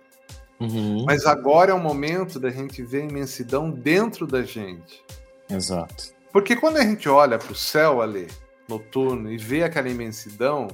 Uhum. 0.60 1.04
Mas 1.06 1.26
agora 1.26 1.72
é 1.72 1.74
o 1.74 1.80
momento 1.80 2.40
da 2.40 2.50
gente 2.50 2.82
ver 2.82 3.02
a 3.02 3.06
imensidão 3.06 3.70
dentro 3.70 4.26
da 4.26 4.42
gente. 4.42 5.04
Exato. 5.50 6.16
Porque 6.32 6.56
quando 6.56 6.78
a 6.78 6.84
gente 6.84 7.08
olha 7.10 7.38
para 7.38 7.52
o 7.52 7.56
céu 7.56 8.02
ali, 8.02 8.28
noturno, 8.68 9.32
e 9.32 9.38
vê 9.38 9.64
aquela 9.64 9.90
imensidão, 9.90 10.68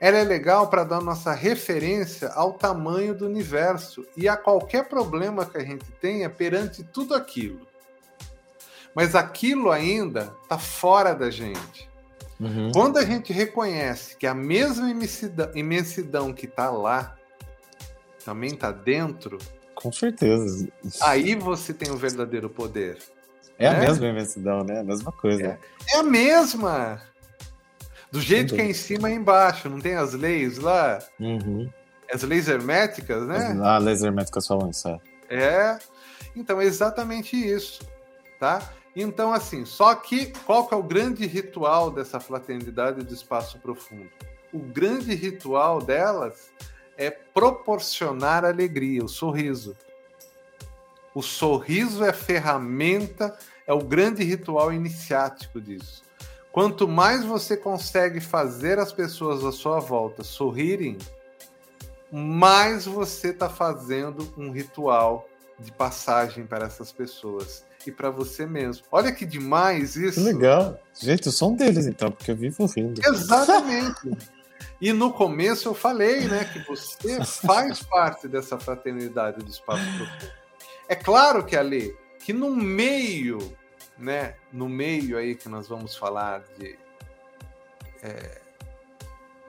ela 0.00 0.18
é 0.18 0.24
legal 0.24 0.68
para 0.68 0.84
dar 0.84 1.00
nossa 1.00 1.32
referência 1.32 2.28
ao 2.28 2.52
tamanho 2.52 3.14
do 3.14 3.26
universo 3.26 4.06
e 4.16 4.28
a 4.28 4.36
qualquer 4.36 4.88
problema 4.88 5.44
que 5.44 5.56
a 5.58 5.64
gente 5.64 5.84
tenha 6.00 6.30
perante 6.30 6.84
tudo 6.84 7.14
aquilo. 7.14 7.66
Mas 8.94 9.14
aquilo 9.14 9.70
ainda 9.70 10.32
está 10.42 10.58
fora 10.58 11.14
da 11.14 11.30
gente. 11.30 11.88
Uhum. 12.40 12.70
Quando 12.72 12.98
a 12.98 13.04
gente 13.04 13.32
reconhece 13.32 14.16
que 14.16 14.26
a 14.26 14.34
mesma 14.34 14.88
imensidão, 14.88 15.50
imensidão 15.54 16.32
que 16.32 16.46
está 16.46 16.70
lá 16.70 17.16
também 18.24 18.50
está 18.50 18.70
dentro, 18.70 19.38
Com 19.74 19.90
certeza. 19.92 20.68
aí 21.02 21.34
você 21.34 21.74
tem 21.74 21.90
o 21.90 21.96
verdadeiro 21.96 22.48
poder. 22.48 22.98
É 23.58 23.66
a 23.68 23.72
É? 23.72 23.80
mesma 23.80 24.06
imensidão, 24.06 24.62
né? 24.62 24.80
A 24.80 24.84
mesma 24.84 25.10
coisa. 25.10 25.58
É 25.92 25.96
a 25.96 26.02
mesma. 26.04 27.02
Do 28.10 28.20
jeito 28.20 28.54
que 28.54 28.60
é 28.60 28.64
em 28.64 28.72
cima 28.74 29.10
e 29.10 29.14
embaixo, 29.14 29.68
não 29.68 29.80
tem 29.80 29.94
as 29.94 30.14
leis 30.14 30.58
lá, 30.58 30.98
Uhum. 31.20 31.70
as 32.12 32.22
leis 32.22 32.48
herméticas, 32.48 33.26
né? 33.26 33.36
As- 33.36 33.60
Ah, 33.60 33.78
laser 33.78 34.12
métricas 34.12 34.46
falam 34.46 34.70
isso, 34.70 34.88
é. 34.88 34.98
É. 35.28 35.78
Então 36.34 36.60
é 36.60 36.64
exatamente 36.64 37.36
isso, 37.36 37.82
tá? 38.40 38.62
Então 38.96 39.32
assim, 39.32 39.64
só 39.66 39.94
que 39.94 40.32
qual 40.46 40.66
que 40.66 40.74
é 40.74 40.76
o 40.76 40.82
grande 40.82 41.26
ritual 41.26 41.90
dessa 41.90 42.18
fraternidade 42.18 43.02
do 43.04 43.12
espaço 43.12 43.58
profundo? 43.58 44.08
O 44.52 44.58
grande 44.58 45.14
ritual 45.14 45.80
delas 45.82 46.50
é 46.96 47.10
proporcionar 47.10 48.44
alegria, 48.44 49.04
o 49.04 49.08
sorriso. 49.08 49.76
O 51.14 51.22
sorriso 51.22 52.02
é 52.04 52.12
ferramenta, 52.12 53.36
é 53.66 53.72
o 53.72 53.80
grande 53.80 54.24
ritual 54.24 54.72
iniciático 54.72 55.60
disso. 55.60 56.02
Quanto 56.52 56.88
mais 56.88 57.24
você 57.24 57.56
consegue 57.56 58.20
fazer 58.20 58.78
as 58.78 58.92
pessoas 58.92 59.44
à 59.44 59.52
sua 59.52 59.78
volta 59.80 60.24
sorrirem, 60.24 60.98
mais 62.10 62.86
você 62.86 63.28
está 63.28 63.48
fazendo 63.48 64.32
um 64.36 64.50
ritual 64.50 65.28
de 65.58 65.70
passagem 65.72 66.46
para 66.46 66.66
essas 66.66 66.92
pessoas 66.92 67.64
e 67.86 67.92
para 67.92 68.10
você 68.10 68.46
mesmo. 68.46 68.84
Olha 68.90 69.12
que 69.12 69.24
demais 69.24 69.96
isso. 69.96 70.22
Legal. 70.22 70.78
Gente, 70.98 71.26
eu 71.26 71.32
sou 71.32 71.52
um 71.52 71.56
deles, 71.56 71.86
então, 71.86 72.10
porque 72.10 72.30
eu 72.30 72.36
vivo 72.36 72.66
rindo. 72.66 73.00
Exatamente. 73.04 74.10
E 74.80 74.92
no 74.92 75.12
começo 75.12 75.68
eu 75.68 75.74
falei, 75.74 76.20
né, 76.28 76.44
que 76.44 76.60
você 76.60 77.24
faz 77.24 77.82
parte 77.82 78.28
dessa 78.28 78.60
fraternidade 78.60 79.44
do 79.44 79.50
espaço 79.50 79.82
profundo. 79.96 80.32
É 80.88 80.94
claro 80.94 81.44
que 81.44 81.56
ali, 81.56 81.96
que 82.20 82.32
no 82.32 82.54
meio, 82.54 83.38
né, 83.98 84.34
no 84.52 84.68
meio 84.68 85.18
aí 85.18 85.34
que 85.34 85.48
nós 85.48 85.68
vamos 85.68 85.96
falar 85.96 86.42
de 86.58 86.78
é, 88.02 88.40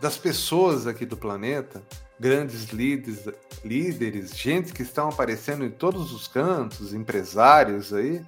das 0.01 0.17
pessoas 0.17 0.87
aqui 0.87 1.05
do 1.05 1.17
planeta, 1.17 1.83
grandes 2.19 2.65
líderes, 2.69 3.25
líderes, 3.63 4.31
gente 4.31 4.71
que 4.73 4.81
estão 4.81 5.09
aparecendo 5.09 5.65
em 5.65 5.69
todos 5.69 6.11
os 6.13 6.27
cantos, 6.27 6.93
empresários 6.93 7.93
aí. 7.93 8.25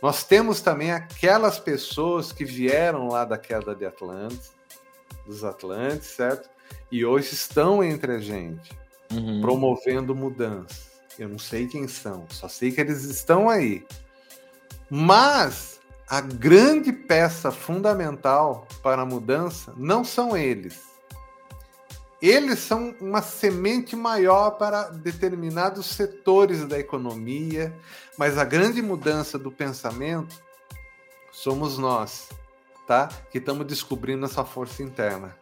Nós 0.00 0.22
temos 0.24 0.60
também 0.60 0.92
aquelas 0.92 1.58
pessoas 1.58 2.30
que 2.32 2.44
vieram 2.44 3.08
lá 3.08 3.24
da 3.24 3.36
queda 3.36 3.74
de 3.74 3.84
Atlantis, 3.84 4.52
dos 5.26 5.42
Atlantes, 5.42 6.06
certo? 6.08 6.48
E 6.90 7.04
hoje 7.04 7.34
estão 7.34 7.82
entre 7.82 8.12
a 8.12 8.18
gente, 8.18 8.78
Uhum. 9.12 9.40
promovendo 9.40 10.14
mudanças. 10.14 10.88
Eu 11.18 11.28
não 11.28 11.38
sei 11.38 11.66
quem 11.66 11.88
são, 11.88 12.26
só 12.30 12.46
sei 12.46 12.70
que 12.70 12.80
eles 12.80 13.02
estão 13.04 13.48
aí. 13.50 13.84
Mas 14.90 15.78
a 16.08 16.20
grande 16.20 16.92
peça 16.92 17.50
fundamental 17.50 18.66
para 18.82 19.02
a 19.02 19.06
mudança 19.06 19.72
não 19.76 20.04
são 20.04 20.36
eles. 20.36 20.88
Eles 22.20 22.58
são 22.58 22.94
uma 23.00 23.22
semente 23.22 23.94
maior 23.94 24.52
para 24.52 24.88
determinados 24.88 25.86
setores 25.86 26.66
da 26.66 26.78
economia, 26.78 27.72
mas 28.16 28.36
a 28.38 28.44
grande 28.44 28.82
mudança 28.82 29.38
do 29.38 29.52
pensamento 29.52 30.34
somos 31.30 31.78
nós, 31.78 32.28
tá? 32.88 33.08
Que 33.30 33.38
estamos 33.38 33.64
descobrindo 33.66 34.24
essa 34.24 34.44
força 34.44 34.82
interna. 34.82 35.36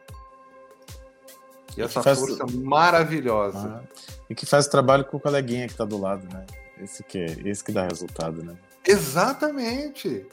E 1.76 1.82
essa 1.82 2.02
faz- 2.02 2.18
força 2.18 2.44
maravilhosa. 2.46 3.82
Ah, 3.82 4.16
E 4.28 4.34
que 4.34 4.44
faz 4.44 4.66
trabalho 4.66 5.04
com 5.04 5.16
o 5.16 5.20
coleguinha 5.20 5.68
que 5.68 5.74
tá 5.74 5.84
do 5.84 5.98
lado, 5.98 6.26
né? 6.30 6.44
Esse 6.78 7.02
que, 7.02 7.16
é- 7.18 7.36
esse 7.48 7.62
que 7.64 7.72
dá 7.72 7.84
resultado, 7.84 8.42
né? 8.42 8.54
Exatamente. 8.86 10.26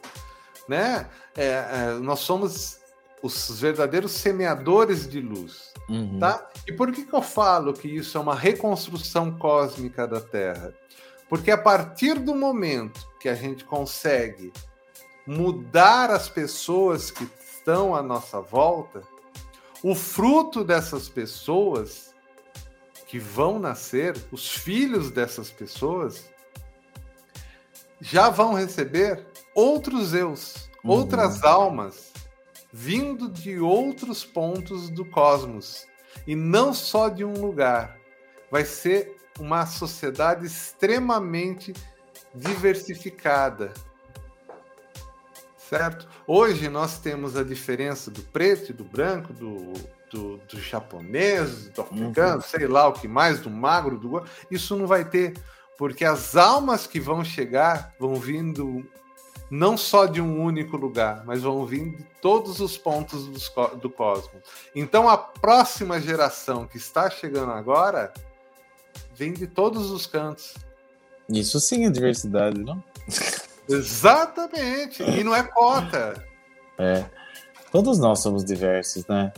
Né? 0.68 1.08
É, 1.36 1.46
é, 1.46 2.00
nós 2.02 2.20
somos 2.20 2.80
os 3.22 3.60
verdadeiros 3.60 4.12
semeadores 4.12 5.08
de 5.08 5.22
luz. 5.22 5.74
Uhum. 5.90 6.20
Tá? 6.20 6.50
E 6.68 6.74
por 6.74 6.92
que, 6.92 7.06
que 7.06 7.14
eu 7.14 7.22
falo 7.22 7.74
que 7.74 7.88
isso 7.88 8.18
é 8.18 8.22
uma 8.22 8.36
reconstrução 8.36 9.38
cósmica 9.38 10.08
da 10.08 10.22
Terra? 10.22 10.74
Porque 11.30 11.50
a 11.50 11.58
partir 11.58 12.20
do 12.20 12.36
momento 12.36 13.08
que 13.20 13.28
a 13.28 13.36
gente 13.36 13.64
consegue 13.66 14.52
mudar 15.26 16.12
as 16.12 16.30
pessoas 16.30 17.10
que 17.10 17.28
estão 17.40 17.96
à 17.96 18.04
nossa 18.04 18.42
volta, 18.42 19.02
o 19.82 19.96
fruto 19.96 20.64
dessas 20.64 21.10
pessoas 21.10 22.14
que 23.08 23.18
vão 23.20 23.60
nascer, 23.60 24.16
os 24.32 24.50
filhos 24.50 25.12
dessas 25.12 25.50
pessoas, 25.50 26.30
já 28.04 28.30
vão 28.30 28.54
receber 28.54 29.26
outros 29.56 30.14
eus, 30.14 30.70
Uhum. 30.84 30.92
outras 30.92 31.42
almas, 31.46 32.12
vindo 32.72 33.30
de 33.30 33.58
outros 33.60 34.26
pontos 34.26 34.90
do 34.90 35.06
cosmos. 35.06 35.88
E 36.28 36.36
não 36.36 36.74
só 36.74 37.08
de 37.08 37.24
um 37.24 37.34
lugar. 37.34 37.98
Vai 38.52 38.66
ser 38.66 39.16
uma 39.40 39.66
sociedade 39.66 40.46
extremamente 40.46 41.74
diversificada. 42.36 43.74
Certo? 45.58 46.08
Hoje 46.28 46.68
nós 46.68 47.00
temos 47.00 47.38
a 47.38 47.44
diferença 47.44 48.12
do 48.12 48.22
preto 48.22 48.72
e 48.72 48.74
do 48.74 48.84
branco, 48.84 49.32
do, 49.32 49.74
do, 50.12 50.38
do 50.38 50.60
japonês, 50.60 51.70
do 51.70 51.82
africano, 51.82 52.42
sei 52.42 52.68
lá 52.68 52.88
o 52.88 52.94
que 52.94 53.08
mais, 53.08 53.40
do 53.40 53.50
magro, 53.50 53.98
do. 53.98 54.24
Isso 54.52 54.76
não 54.76 54.86
vai 54.86 55.06
ter, 55.06 55.34
porque 55.78 56.06
as 56.06 56.36
almas 56.36 56.88
que 56.88 57.00
vão 57.00 57.24
chegar 57.24 57.94
vão 58.00 58.16
vindo 58.16 58.86
não 59.50 59.78
só 59.78 60.06
de 60.06 60.20
um 60.20 60.42
único 60.42 60.76
lugar, 60.78 61.24
mas 61.26 61.44
vão 61.44 61.66
vir 61.66 61.96
de 61.96 62.04
todos 62.22 62.60
os 62.60 62.78
pontos 62.78 63.28
do 63.80 63.90
cosmos. 63.90 64.42
Então 64.76 65.08
a 65.08 65.18
próxima 65.18 66.02
geração 66.02 66.66
que 66.66 66.78
está 66.78 67.10
chegando 67.10 67.52
agora 67.52 68.12
vem 69.16 69.32
de 69.32 69.46
todos 69.46 69.92
os 69.92 70.08
cantos. 70.08 70.56
Isso 71.30 71.60
sim 71.60 71.86
é 71.86 71.90
diversidade, 71.90 72.60
não? 72.60 72.84
Exatamente. 73.70 75.04
E 75.04 75.24
não 75.24 75.36
é 75.36 75.44
cota. 75.44 76.26
É. 76.78 77.06
Todos 77.72 77.98
nós 78.00 78.22
somos 78.22 78.44
diversos, 78.44 79.06
né? 79.08 79.32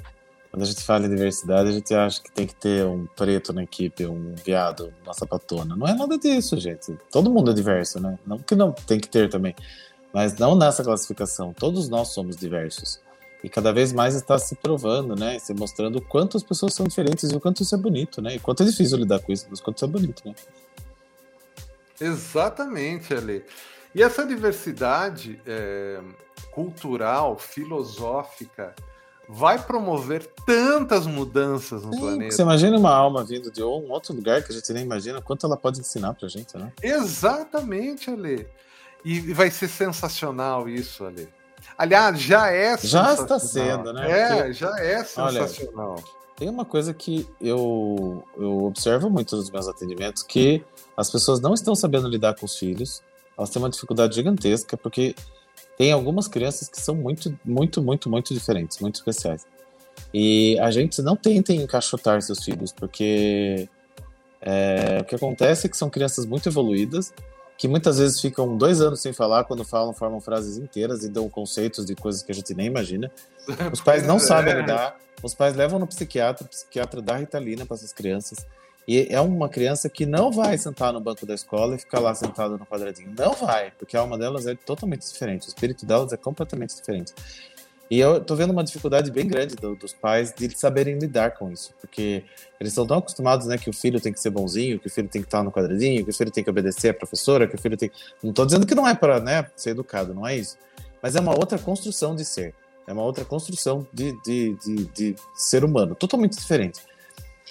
Quando 0.55 0.63
a 0.63 0.67
gente 0.67 0.83
fala 0.83 1.05
em 1.05 1.09
diversidade, 1.09 1.67
a 1.67 1.71
gente 1.73 1.93
acha 1.93 2.23
que 2.23 2.31
tem 2.31 2.47
que 2.47 2.55
ter 2.55 2.85
um 2.85 3.05
preto 3.07 3.51
na 3.51 3.63
equipe, 3.63 4.07
um 4.07 4.33
viado, 4.35 4.93
uma 5.03 5.13
sapatona. 5.13 5.75
Não 5.75 5.85
é 5.85 5.93
nada 5.93 6.17
disso, 6.17 6.57
gente. 6.57 6.97
Todo 7.11 7.29
mundo 7.29 7.51
é 7.51 7.53
diverso, 7.53 7.99
né? 7.99 8.17
Não 8.25 8.39
que 8.39 8.55
não 8.55 8.71
tem 8.71 8.97
que 8.97 9.09
ter 9.09 9.29
também. 9.29 9.53
mas 10.13 10.37
não 10.37 10.55
nessa 10.55 10.81
classificação. 10.81 11.51
Todos 11.51 11.89
nós 11.89 12.13
somos 12.13 12.37
diversos. 12.37 13.01
E 13.43 13.49
cada 13.49 13.73
vez 13.73 13.91
mais 13.91 14.15
está 14.15 14.39
se 14.39 14.55
provando, 14.55 15.13
né? 15.13 15.37
Se 15.39 15.53
mostrando 15.53 15.97
o 15.97 16.01
quanto 16.01 16.37
as 16.37 16.43
pessoas 16.43 16.73
são 16.73 16.87
diferentes 16.87 17.29
e 17.29 17.35
o 17.35 17.39
quanto 17.41 17.61
isso 17.61 17.75
é 17.75 17.77
bonito, 17.77 18.21
né? 18.21 18.35
E 18.35 18.39
quanto 18.39 18.63
é 18.63 18.65
difícil 18.65 18.99
lidar 18.99 19.19
com 19.19 19.33
isso, 19.33 19.47
mas 19.49 19.59
quanto 19.59 19.75
isso 19.75 19.83
é 19.83 19.89
bonito, 19.89 20.23
né? 20.25 20.33
Exatamente, 21.99 23.13
Ale. 23.13 23.43
E 23.93 24.01
essa 24.01 24.25
diversidade 24.25 25.37
é, 25.45 25.99
cultural, 26.49 27.37
filosófica, 27.37 28.73
vai 29.27 29.61
promover 29.61 30.25
tantas 30.45 31.07
mudanças 31.07 31.83
no 31.83 31.93
Sim, 31.93 31.99
planeta. 31.99 32.31
Você 32.35 32.41
imagina 32.41 32.77
uma 32.77 32.93
alma 32.93 33.23
vindo 33.23 33.51
de 33.51 33.63
um 33.63 33.91
outro 33.91 34.13
lugar 34.13 34.43
que 34.43 34.51
a 34.51 34.55
gente 34.55 34.71
nem 34.73 34.83
imagina, 34.83 35.21
quanto 35.21 35.45
ela 35.45 35.57
pode 35.57 35.79
ensinar 35.79 36.13
pra 36.13 36.27
gente, 36.27 36.57
né? 36.57 36.71
Exatamente, 36.81 38.09
Ale. 38.09 38.47
E 39.03 39.19
vai 39.33 39.51
ser 39.51 39.67
sensacional 39.67 40.67
isso, 40.67 41.05
Ale. 41.05 41.29
Aliás, 41.77 42.19
já 42.19 42.51
é 42.51 42.77
Já 42.77 43.13
está 43.13 43.39
sendo, 43.39 43.91
né? 43.91 44.09
É, 44.09 44.35
Porque, 44.35 44.53
já 44.53 44.79
é 44.79 45.03
sensacional. 45.03 45.95
Olha, 45.95 46.03
tem 46.35 46.49
uma 46.49 46.65
coisa 46.65 46.93
que 46.93 47.27
eu, 47.39 48.23
eu 48.37 48.65
observo 48.65 49.09
muito 49.09 49.35
nos 49.35 49.49
meus 49.49 49.67
atendimentos, 49.67 50.21
que 50.21 50.63
as 50.95 51.09
pessoas 51.09 51.39
não 51.39 51.53
estão 51.53 51.75
sabendo 51.75 52.07
lidar 52.07 52.35
com 52.35 52.45
os 52.45 52.57
filhos, 52.57 53.01
elas 53.37 53.49
têm 53.49 53.61
uma 53.61 53.69
dificuldade 53.69 54.15
gigantesca, 54.15 54.77
porque 54.77 55.15
tem 55.77 55.91
algumas 55.91 56.27
crianças 56.27 56.67
que 56.69 56.79
são 56.79 56.95
muito, 56.95 57.37
muito, 57.43 57.81
muito, 57.81 58.09
muito 58.09 58.33
diferentes, 58.33 58.79
muito 58.79 58.95
especiais. 58.95 59.45
E 60.13 60.57
a 60.59 60.71
gente 60.71 61.01
não 61.01 61.15
tenta 61.15 61.53
encaixotar 61.53 62.21
seus 62.21 62.43
filhos, 62.43 62.71
porque 62.71 63.67
é, 64.41 64.99
o 65.01 65.05
que 65.05 65.15
acontece 65.15 65.67
é 65.67 65.69
que 65.69 65.77
são 65.77 65.89
crianças 65.89 66.25
muito 66.25 66.47
evoluídas, 66.47 67.13
que 67.57 67.67
muitas 67.67 67.97
vezes 67.97 68.19
ficam 68.19 68.57
dois 68.57 68.81
anos 68.81 69.01
sem 69.01 69.13
falar, 69.13 69.45
quando 69.45 69.63
falam, 69.63 69.93
formam 69.93 70.19
frases 70.19 70.57
inteiras 70.57 71.03
e 71.03 71.09
dão 71.09 71.29
conceitos 71.29 71.85
de 71.85 71.95
coisas 71.95 72.21
que 72.21 72.31
a 72.31 72.35
gente 72.35 72.53
nem 72.53 72.67
imagina. 72.67 73.11
Os 73.71 73.81
pais 73.81 74.05
não 74.05 74.19
sabem 74.19 74.53
lidar, 74.53 74.97
os 75.23 75.33
pais 75.33 75.55
levam 75.55 75.79
no 75.79 75.87
psiquiatra, 75.87 76.45
o 76.45 76.49
psiquiatra 76.49 77.01
dá 77.01 77.17
ritalina 77.17 77.65
para 77.65 77.75
essas 77.75 77.93
crianças. 77.93 78.45
E 78.87 79.07
é 79.09 79.19
uma 79.19 79.49
criança 79.49 79.89
que 79.89 80.05
não 80.05 80.31
vai 80.31 80.57
sentar 80.57 80.93
no 80.93 80.99
banco 80.99 81.25
da 81.25 81.33
escola 81.33 81.75
e 81.75 81.79
ficar 81.79 81.99
lá 81.99 82.13
sentada 82.13 82.57
no 82.57 82.65
quadradinho. 82.65 83.11
Não 83.17 83.33
vai, 83.33 83.71
porque 83.71 83.97
a 83.97 84.01
alma 84.01 84.17
delas 84.17 84.45
é 84.45 84.53
totalmente 84.53 85.11
diferente, 85.11 85.47
o 85.47 85.49
espírito 85.49 85.85
delas 85.85 86.13
é 86.13 86.17
completamente 86.17 86.75
diferente. 86.75 87.13
E 87.89 87.99
eu 87.99 88.19
tô 88.19 88.35
vendo 88.35 88.49
uma 88.49 88.63
dificuldade 88.63 89.11
bem 89.11 89.27
grande 89.27 89.55
do, 89.55 89.75
dos 89.75 89.93
pais 89.93 90.33
de 90.35 90.49
saberem 90.57 90.97
lidar 90.97 91.31
com 91.31 91.51
isso, 91.51 91.71
porque 91.79 92.23
eles 92.59 92.71
estão 92.73 92.85
tão 92.85 92.97
acostumados, 92.97 93.45
né, 93.45 93.57
que 93.59 93.69
o 93.69 93.73
filho 93.73 94.01
tem 94.01 94.11
que 94.11 94.19
ser 94.19 94.31
bonzinho, 94.31 94.79
que 94.79 94.87
o 94.87 94.89
filho 94.89 95.07
tem 95.07 95.21
que 95.21 95.27
estar 95.27 95.43
no 95.43 95.51
quadradinho, 95.51 96.03
que 96.03 96.09
o 96.09 96.13
filho 96.13 96.31
tem 96.31 96.43
que 96.43 96.49
obedecer 96.49 96.89
a 96.89 96.93
professora, 96.93 97.47
que 97.47 97.55
o 97.55 97.59
filho 97.59 97.77
tem. 97.77 97.91
Não 98.23 98.33
tô 98.33 98.43
dizendo 98.43 98.65
que 98.65 98.73
não 98.73 98.87
é 98.87 98.95
para, 98.95 99.19
né, 99.19 99.47
ser 99.55 99.71
educado, 99.71 100.15
não 100.15 100.25
é 100.25 100.35
isso. 100.35 100.57
Mas 101.01 101.15
é 101.15 101.19
uma 101.19 101.37
outra 101.37 101.59
construção 101.59 102.15
de 102.15 102.25
ser, 102.25 102.55
é 102.87 102.93
uma 102.93 103.03
outra 103.03 103.23
construção 103.23 103.85
de, 103.93 104.19
de, 104.23 104.55
de, 104.55 104.85
de 104.85 105.15
ser 105.35 105.63
humano, 105.63 105.93
totalmente 105.93 106.37
diferente. 106.37 106.81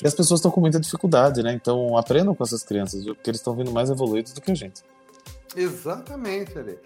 E 0.02 0.06
as 0.06 0.14
pessoas 0.14 0.40
estão 0.40 0.50
com 0.50 0.60
muita 0.60 0.80
dificuldade, 0.80 1.42
né? 1.42 1.52
Então 1.52 1.96
aprendam 1.96 2.34
com 2.34 2.42
essas 2.42 2.62
crianças, 2.62 3.04
porque 3.04 3.30
eles 3.30 3.40
estão 3.40 3.54
vindo 3.54 3.70
mais 3.70 3.90
evoluídos 3.90 4.32
do 4.32 4.40
que 4.40 4.50
a 4.50 4.54
gente. 4.54 4.82
Exatamente, 5.56 6.58
Ale. 6.58 6.78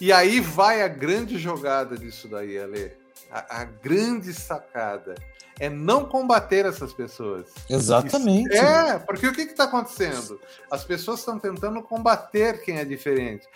E 0.00 0.12
aí 0.12 0.40
vai 0.40 0.82
a 0.82 0.88
grande 0.88 1.38
jogada 1.38 1.96
disso 1.96 2.26
daí, 2.28 2.58
Ale. 2.58 2.92
A, 3.30 3.62
a 3.62 3.64
grande 3.64 4.32
sacada 4.32 5.14
é 5.58 5.68
não 5.68 6.04
combater 6.04 6.66
essas 6.66 6.92
pessoas. 6.92 7.46
Exatamente. 7.68 8.52
Isso, 8.52 8.62
é, 8.62 8.98
porque 8.98 9.26
o 9.26 9.32
que 9.32 9.42
está 9.42 9.64
acontecendo? 9.64 10.40
As 10.70 10.84
pessoas 10.84 11.20
estão 11.20 11.38
tentando 11.38 11.82
combater 11.82 12.62
quem 12.62 12.78
é 12.78 12.84
diferente. 12.84 13.46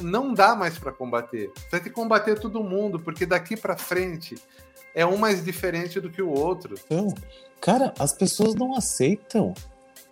Não 0.00 0.34
dá 0.34 0.54
mais 0.54 0.78
para 0.78 0.92
combater. 0.92 1.50
Você 1.54 1.68
tem 1.70 1.82
que 1.82 1.90
combater 1.90 2.38
todo 2.38 2.62
mundo, 2.62 2.98
porque 2.98 3.24
daqui 3.24 3.56
para 3.56 3.76
frente 3.76 4.36
é 4.94 5.04
um 5.04 5.16
mais 5.16 5.44
diferente 5.44 6.00
do 6.00 6.10
que 6.10 6.22
o 6.22 6.30
outro. 6.30 6.74
Então, 6.86 7.12
cara, 7.60 7.92
as 7.98 8.12
pessoas 8.12 8.54
não 8.54 8.76
aceitam 8.76 9.54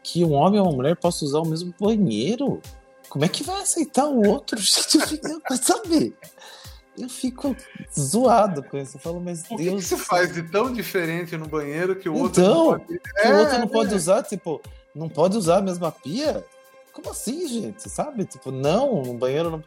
que 0.03 0.25
um 0.25 0.33
homem 0.33 0.61
ou 0.61 0.67
uma 0.67 0.77
mulher 0.77 0.97
possa 0.97 1.25
usar 1.25 1.39
o 1.39 1.47
mesmo 1.47 1.73
banheiro. 1.79 2.61
Como 3.09 3.25
é 3.25 3.29
que 3.29 3.45
vai 3.45 3.63
aceitar 3.63 4.07
o 4.07 4.27
outro? 4.27 4.59
sabe? 5.61 6.15
Eu 6.99 7.09
fico 7.09 7.57
zoado 7.99 8.63
com 8.63 8.77
isso. 8.77 8.97
Eu 8.97 9.01
falo, 9.01 9.21
mas 9.21 9.45
o 9.51 9.57
Deus. 9.57 9.75
O 9.75 9.77
que, 9.77 9.83
você 9.83 9.97
faz 9.97 10.35
de 10.35 10.43
tão 10.43 10.73
diferente 10.73 11.37
no 11.37 11.47
banheiro 11.47 11.97
que 11.97 12.09
o 12.09 12.13
então, 12.13 12.23
outro 12.23 12.43
não 12.43 12.79
pode... 12.79 12.99
Que 12.99 13.27
é, 13.27 13.33
o 13.33 13.39
outro 13.39 13.59
não 13.59 13.69
pode 13.69 13.93
é. 13.93 13.97
usar, 13.97 14.23
tipo, 14.23 14.61
não 14.95 15.09
pode 15.09 15.37
usar 15.37 15.59
a 15.59 15.63
mesma 15.63 15.91
pia? 15.91 16.45
Como 16.93 17.11
assim, 17.11 17.49
gente? 17.49 17.89
Sabe? 17.89 18.25
Tipo, 18.25 18.51
não, 18.51 19.03
no 19.03 19.15
banheiro 19.15 19.51
não. 19.51 19.65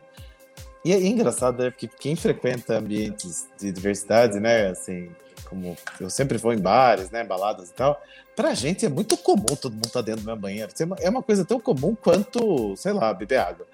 E 0.84 0.94
é 0.94 1.04
engraçado, 1.04 1.64
né? 1.64 1.72
Porque 1.72 1.88
quem 1.88 2.16
frequenta 2.16 2.78
ambientes 2.78 3.48
de 3.58 3.72
diversidade, 3.72 4.40
né? 4.40 4.68
Assim, 4.70 5.10
como 5.50 5.76
eu 6.00 6.12
sempre 6.12 6.38
vou 6.38 6.54
em 6.54 6.60
bares, 6.60 7.10
né? 7.10 7.24
Baladas 7.24 7.70
e 7.70 7.74
tal. 7.74 8.00
Pra 8.36 8.54
gente 8.54 8.86
é 8.86 8.90
muito 8.90 9.18
comum 9.18 9.46
todo 9.60 9.74
mundo 9.74 9.88
estar 9.88 10.02
tá 10.02 10.06
dentro 10.06 10.22
do 10.22 10.26
meu 10.28 10.36
banheiro. 10.36 10.72
É 11.00 11.10
uma 11.10 11.24
coisa 11.24 11.44
tão 11.44 11.60
comum 11.60 11.96
quanto, 11.96 12.76
sei 12.76 12.94
lá, 12.94 13.12
beber 13.14 13.40
água. 13.40 13.66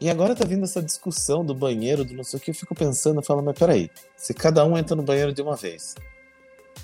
E 0.00 0.10
agora 0.10 0.34
tá 0.34 0.44
vindo 0.44 0.64
essa 0.64 0.82
discussão 0.82 1.44
do 1.44 1.54
banheiro, 1.54 2.04
do 2.04 2.14
não 2.14 2.24
sei 2.24 2.38
o 2.38 2.40
que, 2.40 2.50
eu 2.50 2.54
fico 2.54 2.74
pensando, 2.74 3.20
eu 3.20 3.22
falo, 3.22 3.42
mas 3.42 3.58
peraí, 3.58 3.90
se 4.16 4.34
cada 4.34 4.64
um 4.64 4.76
entra 4.76 4.96
no 4.96 5.02
banheiro 5.02 5.32
de 5.32 5.40
uma 5.40 5.56
vez, 5.56 5.94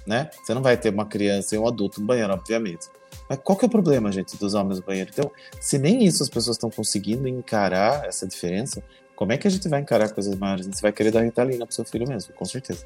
né? 0.06 0.30
Você 0.42 0.54
não 0.54 0.62
vai 0.62 0.76
ter 0.76 0.92
uma 0.92 1.04
criança 1.06 1.54
e 1.54 1.58
um 1.58 1.66
adulto 1.66 2.00
no 2.00 2.06
banheiro, 2.06 2.32
obviamente. 2.32 2.88
Mas 3.28 3.38
qual 3.42 3.56
que 3.58 3.64
é 3.64 3.68
o 3.68 3.70
problema, 3.70 4.10
gente, 4.10 4.36
de 4.36 4.44
usar 4.44 4.62
o 4.62 4.64
mesmo 4.64 4.84
banheiro? 4.84 5.10
Então, 5.12 5.30
se 5.60 5.78
nem 5.78 6.04
isso 6.04 6.22
as 6.22 6.28
pessoas 6.28 6.56
estão 6.56 6.70
conseguindo 6.70 7.28
encarar 7.28 8.04
essa 8.06 8.26
diferença, 8.26 8.82
como 9.14 9.32
é 9.32 9.36
que 9.36 9.46
a 9.46 9.50
gente 9.50 9.68
vai 9.68 9.80
encarar 9.80 10.08
coisas 10.12 10.34
maiores? 10.36 10.66
Você 10.66 10.80
vai 10.80 10.92
querer 10.92 11.10
dar 11.10 11.22
Ritalina 11.22 11.66
pro 11.66 11.74
seu 11.74 11.84
filho 11.84 12.08
mesmo, 12.08 12.32
com 12.34 12.44
certeza. 12.44 12.84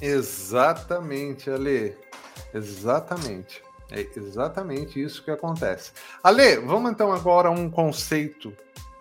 Exatamente, 0.00 1.48
Ale. 1.48 1.96
Exatamente. 2.52 3.62
É 3.90 4.06
exatamente 4.16 5.00
isso 5.00 5.24
que 5.24 5.30
acontece. 5.30 5.92
Ale, 6.22 6.56
vamos 6.56 6.90
então 6.90 7.12
agora 7.12 7.48
a 7.48 7.50
um 7.50 7.70
conceito 7.70 8.52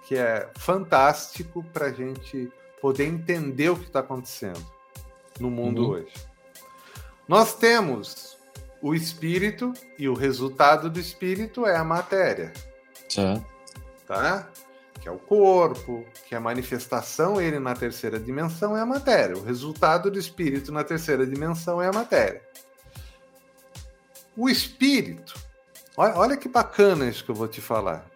que 0.07 0.15
é 0.15 0.49
fantástico 0.57 1.63
para 1.73 1.87
a 1.87 1.91
gente 1.91 2.51
poder 2.81 3.05
entender 3.05 3.69
o 3.69 3.77
que 3.77 3.85
está 3.85 3.99
acontecendo 3.99 4.65
no 5.39 5.49
mundo 5.49 5.83
uhum. 5.83 5.89
hoje. 5.91 6.13
Nós 7.27 7.55
temos 7.55 8.37
o 8.81 8.93
espírito 8.93 9.73
e 9.97 10.09
o 10.09 10.13
resultado 10.13 10.89
do 10.89 10.99
espírito 10.99 11.65
é 11.65 11.75
a 11.75 11.83
matéria. 11.83 12.51
Tá. 13.15 13.41
Tá? 14.05 14.49
que 15.03 15.09
é 15.09 15.11
o 15.11 15.19
corpo, 15.19 16.05
que 16.25 16.33
é 16.33 16.37
a 16.37 16.41
manifestação 16.41 17.41
ele 17.41 17.59
na 17.59 17.75
terceira 17.75 18.17
dimensão 18.17 18.77
é 18.77 18.79
a 18.79 18.85
matéria. 18.85 19.35
O 19.35 19.43
resultado 19.43 20.09
do 20.09 20.17
espírito 20.17 20.71
na 20.71 20.81
terceira 20.81 21.27
dimensão 21.27 21.81
é 21.81 21.89
a 21.89 21.91
matéria. 21.91 22.41
O 24.37 24.47
espírito, 24.47 25.33
olha, 25.97 26.15
olha 26.15 26.37
que 26.37 26.47
bacana 26.47 27.05
isso 27.05 27.25
que 27.25 27.29
eu 27.29 27.35
vou 27.35 27.49
te 27.49 27.59
falar. 27.59 28.09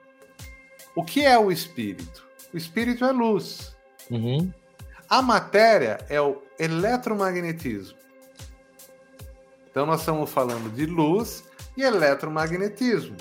O 0.98 1.04
que 1.04 1.24
é 1.24 1.38
o 1.38 1.52
espírito? 1.52 2.26
O 2.52 2.58
espírito 2.58 3.06
é 3.06 3.12
luz. 3.12 3.78
Uhum. 4.10 4.52
A 5.08 5.22
matéria 5.22 6.00
é 6.10 6.20
o 6.20 6.42
eletromagnetismo. 6.58 7.96
Então 9.70 9.86
nós 9.86 10.00
estamos 10.00 10.28
falando 10.32 10.74
de 10.74 10.88
luz 10.88 11.44
e 11.78 11.84
eletromagnetismo. 11.84 13.16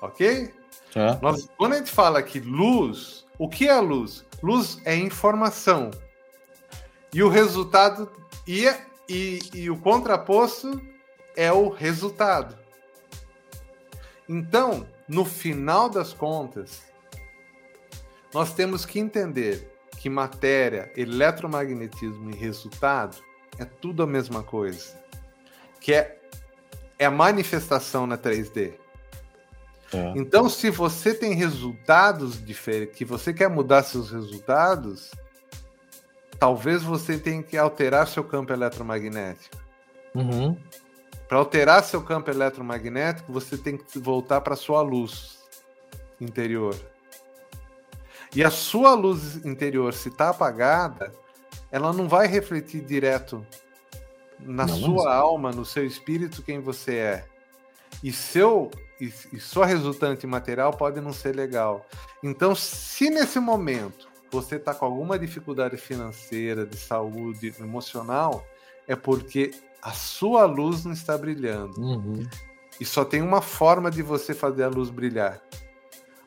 Ok? 0.00 0.52
É. 0.96 1.18
Nós, 1.22 1.48
quando 1.56 1.74
a 1.74 1.76
gente 1.76 1.92
fala 1.92 2.20
que 2.20 2.40
luz, 2.40 3.24
o 3.38 3.48
que 3.48 3.68
é 3.68 3.78
luz? 3.78 4.26
Luz 4.42 4.80
é 4.84 4.96
informação. 4.96 5.92
E 7.14 7.22
o 7.22 7.28
resultado 7.28 8.10
e, 8.44 8.66
e, 9.08 9.38
e 9.54 9.70
o 9.70 9.78
contraposto 9.78 10.82
é 11.36 11.52
o 11.52 11.68
resultado. 11.68 12.58
Então, 14.28 14.84
no 15.10 15.24
final 15.24 15.88
das 15.90 16.12
contas, 16.12 16.82
nós 18.32 18.54
temos 18.54 18.86
que 18.86 19.00
entender 19.00 19.68
que 19.98 20.08
matéria, 20.08 20.92
eletromagnetismo 20.96 22.30
e 22.30 22.36
resultado 22.36 23.16
é 23.58 23.64
tudo 23.64 24.04
a 24.04 24.06
mesma 24.06 24.44
coisa. 24.44 24.96
Que 25.80 25.94
é, 25.94 26.20
é 26.96 27.06
a 27.06 27.10
manifestação 27.10 28.06
na 28.06 28.16
3D. 28.16 28.74
É. 29.92 30.12
Então, 30.14 30.48
se 30.48 30.70
você 30.70 31.12
tem 31.12 31.34
resultados 31.34 32.40
diferentes, 32.46 32.96
que 32.96 33.04
você 33.04 33.34
quer 33.34 33.50
mudar 33.50 33.82
seus 33.82 34.12
resultados, 34.12 35.10
talvez 36.38 36.84
você 36.84 37.18
tenha 37.18 37.42
que 37.42 37.58
alterar 37.58 38.06
seu 38.06 38.22
campo 38.22 38.52
eletromagnético. 38.52 39.58
Uhum. 40.14 40.56
Para 41.30 41.38
alterar 41.38 41.84
seu 41.84 42.02
campo 42.02 42.28
eletromagnético, 42.28 43.32
você 43.32 43.56
tem 43.56 43.76
que 43.76 44.00
voltar 44.00 44.40
para 44.40 44.56
sua 44.56 44.82
luz 44.82 45.38
interior. 46.20 46.74
E 48.34 48.42
a 48.42 48.50
sua 48.50 48.94
luz 48.94 49.36
interior, 49.46 49.94
se 49.94 50.08
está 50.08 50.30
apagada, 50.30 51.14
ela 51.70 51.92
não 51.92 52.08
vai 52.08 52.26
refletir 52.26 52.80
direto 52.80 53.46
na 54.40 54.66
não, 54.66 54.76
sua 54.76 55.04
mas... 55.04 55.14
alma, 55.14 55.52
no 55.52 55.64
seu 55.64 55.86
espírito, 55.86 56.42
quem 56.42 56.58
você 56.58 56.96
é. 56.96 57.24
E 58.02 58.10
seu 58.12 58.68
e, 59.00 59.12
e 59.32 59.38
sua 59.38 59.66
resultante 59.66 60.26
material 60.26 60.72
pode 60.72 61.00
não 61.00 61.12
ser 61.12 61.36
legal. 61.36 61.86
Então, 62.24 62.56
se 62.56 63.08
nesse 63.08 63.38
momento 63.38 64.08
você 64.32 64.56
está 64.56 64.74
com 64.74 64.84
alguma 64.84 65.16
dificuldade 65.16 65.76
financeira, 65.76 66.66
de 66.66 66.76
saúde 66.76 67.54
emocional, 67.60 68.44
é 68.88 68.96
porque 68.96 69.52
a 69.82 69.92
sua 69.92 70.44
luz 70.44 70.84
não 70.84 70.92
está 70.92 71.16
brilhando. 71.16 71.80
Uhum. 71.80 72.28
E 72.78 72.84
só 72.84 73.04
tem 73.04 73.22
uma 73.22 73.42
forma 73.42 73.90
de 73.90 74.02
você 74.02 74.34
fazer 74.34 74.64
a 74.64 74.68
luz 74.68 74.90
brilhar. 74.90 75.40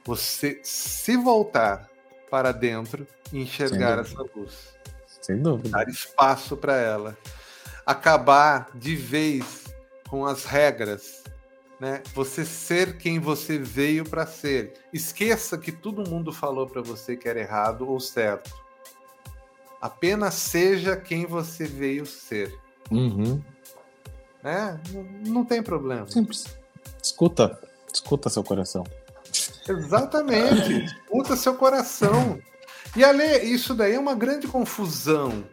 Você 0.06 0.60
se 0.64 1.16
voltar 1.18 1.90
para 2.30 2.52
dentro 2.52 3.08
e 3.32 3.42
enxergar 3.42 4.00
essa 4.00 4.22
luz. 4.36 4.74
Sem 5.22 5.42
dúvida. 5.42 5.70
Dar 5.70 5.88
espaço 5.88 6.58
para 6.58 6.76
ela. 6.76 7.18
Acabar 7.86 8.70
de 8.76 8.96
vez 8.96 9.64
com 10.10 10.26
as 10.26 10.46
regras. 10.46 11.24
Né? 11.80 12.02
Você 12.14 12.46
ser 12.46 12.98
quem 12.98 13.20
você 13.20 13.58
veio 13.58 14.08
para 14.08 14.26
ser. 14.26 14.74
Esqueça 14.92 15.58
que 15.58 15.72
todo 15.72 16.08
mundo 16.10 16.32
falou 16.32 16.68
para 16.68 16.82
você 16.82 17.16
que 17.16 17.28
era 17.28 17.40
errado 17.40 17.90
ou 17.90 18.00
certo. 18.00 18.54
Apenas 19.82 20.36
seja 20.36 20.96
quem 20.96 21.26
você 21.26 21.66
veio 21.66 22.06
ser. 22.06 22.63
Uhum. 22.92 23.42
Né? 24.44 24.80
Não, 24.92 25.04
não 25.34 25.46
tem 25.46 25.62
problema. 25.64 26.10
Simples. 26.10 26.46
Escuta. 27.02 27.60
Escuta 27.92 28.30
seu 28.30 28.44
coração. 28.44 28.84
Exatamente. 29.68 30.86
Escuta 31.06 31.36
seu 31.36 31.56
coração. 31.56 32.40
E 32.96 33.04
Ale, 33.04 33.40
isso 33.40 33.74
daí 33.74 33.96
é 33.96 34.00
uma 34.00 34.14
grande 34.14 34.48
confusão, 34.48 35.44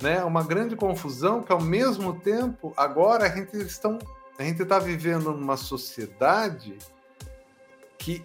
né? 0.00 0.24
Uma 0.24 0.42
grande 0.42 0.74
confusão 0.74 1.42
que 1.42 1.52
ao 1.52 1.60
mesmo 1.60 2.18
tempo 2.20 2.72
agora 2.76 3.26
a 3.26 3.28
gente 3.28 3.56
estão 3.58 3.98
a 4.38 4.44
gente 4.44 4.62
está 4.62 4.78
vivendo 4.78 5.32
numa 5.32 5.56
sociedade 5.56 6.78
que 7.98 8.24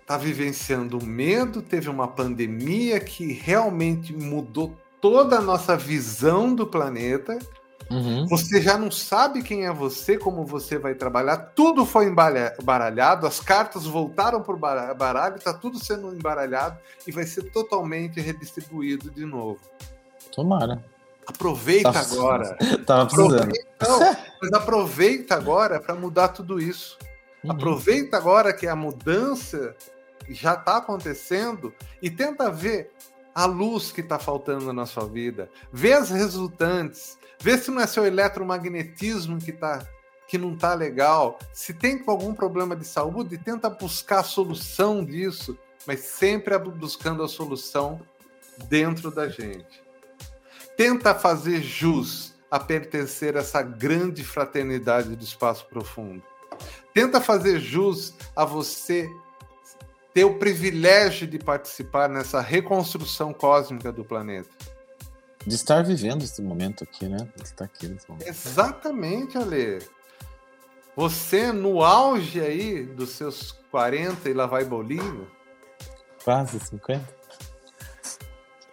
está 0.00 0.16
vivenciando 0.16 1.02
medo, 1.04 1.62
teve 1.62 1.88
uma 1.88 2.08
pandemia 2.08 2.98
que 2.98 3.32
realmente 3.32 4.12
mudou 4.12 4.76
toda 5.00 5.38
a 5.38 5.40
nossa 5.40 5.76
visão 5.76 6.54
do 6.54 6.66
planeta 6.66 7.38
Uhum. 7.90 8.26
Você 8.26 8.60
já 8.60 8.76
não 8.76 8.90
sabe 8.90 9.42
quem 9.42 9.64
é 9.64 9.72
você, 9.72 10.18
como 10.18 10.44
você 10.44 10.78
vai 10.78 10.94
trabalhar, 10.94 11.36
tudo 11.54 11.86
foi 11.86 12.06
embaralhado, 12.06 13.26
as 13.26 13.40
cartas 13.40 13.86
voltaram 13.86 14.42
para 14.42 14.54
o 14.54 14.94
baralho, 14.94 15.36
está 15.36 15.54
tudo 15.54 15.82
sendo 15.82 16.14
embaralhado 16.14 16.78
e 17.06 17.12
vai 17.12 17.24
ser 17.24 17.50
totalmente 17.50 18.20
redistribuído 18.20 19.10
de 19.10 19.24
novo. 19.24 19.60
Tomara. 20.32 20.84
Aproveita 21.26 21.92
tá, 21.92 22.00
agora. 22.00 22.56
Tava 22.86 23.06
precisando. 23.06 23.52
Não, 23.80 24.16
mas 24.40 24.52
aproveita 24.52 25.34
agora 25.34 25.80
para 25.80 25.94
mudar 25.94 26.28
tudo 26.28 26.60
isso. 26.60 26.98
Uhum. 27.42 27.52
Aproveita 27.52 28.16
agora 28.16 28.52
que 28.52 28.66
a 28.66 28.76
mudança 28.76 29.74
já 30.28 30.54
está 30.54 30.76
acontecendo 30.76 31.72
e 32.02 32.10
tenta 32.10 32.50
ver 32.50 32.90
a 33.34 33.46
luz 33.46 33.92
que 33.92 34.00
está 34.00 34.18
faltando 34.18 34.72
na 34.72 34.84
sua 34.84 35.06
vida, 35.06 35.48
vê 35.72 35.92
as 35.92 36.10
resultantes, 36.10 37.16
Vê 37.40 37.56
se 37.56 37.70
não 37.70 37.80
é 37.80 37.86
seu 37.86 38.04
eletromagnetismo 38.04 39.38
que, 39.38 39.52
tá, 39.52 39.86
que 40.26 40.36
não 40.36 40.56
tá 40.56 40.74
legal. 40.74 41.38
Se 41.52 41.72
tem 41.72 42.02
algum 42.06 42.34
problema 42.34 42.74
de 42.74 42.84
saúde, 42.84 43.38
tenta 43.38 43.70
buscar 43.70 44.20
a 44.20 44.24
solução 44.24 45.04
disso, 45.04 45.56
mas 45.86 46.00
sempre 46.00 46.58
buscando 46.58 47.22
a 47.22 47.28
solução 47.28 48.00
dentro 48.68 49.10
da 49.10 49.28
gente. 49.28 49.82
Tenta 50.76 51.14
fazer 51.14 51.62
jus 51.62 52.34
a 52.50 52.58
pertencer 52.58 53.36
a 53.36 53.40
essa 53.40 53.62
grande 53.62 54.24
fraternidade 54.24 55.14
do 55.14 55.22
espaço 55.22 55.66
profundo. 55.66 56.22
Tenta 56.92 57.20
fazer 57.20 57.60
jus 57.60 58.14
a 58.34 58.44
você 58.44 59.08
ter 60.12 60.24
o 60.24 60.38
privilégio 60.38 61.26
de 61.28 61.38
participar 61.38 62.08
nessa 62.08 62.40
reconstrução 62.40 63.32
cósmica 63.32 63.92
do 63.92 64.04
planeta 64.04 64.48
de 65.48 65.54
estar 65.54 65.82
vivendo 65.82 66.22
esse 66.22 66.42
momento 66.42 66.84
aqui, 66.84 67.08
né? 67.08 67.26
De 67.36 67.42
estar 67.42 67.64
aqui 67.64 67.88
nesse 67.88 68.08
momento. 68.08 68.26
Exatamente, 68.28 69.38
Ale. 69.38 69.78
Você 70.94 71.52
no 71.52 71.82
auge 71.82 72.40
aí 72.40 72.84
dos 72.84 73.10
seus 73.10 73.52
40 73.70 74.28
e 74.28 74.34
lá 74.34 74.46
vai 74.46 74.64
bolinho. 74.64 75.30
Quase 76.22 76.60
50. 76.60 77.16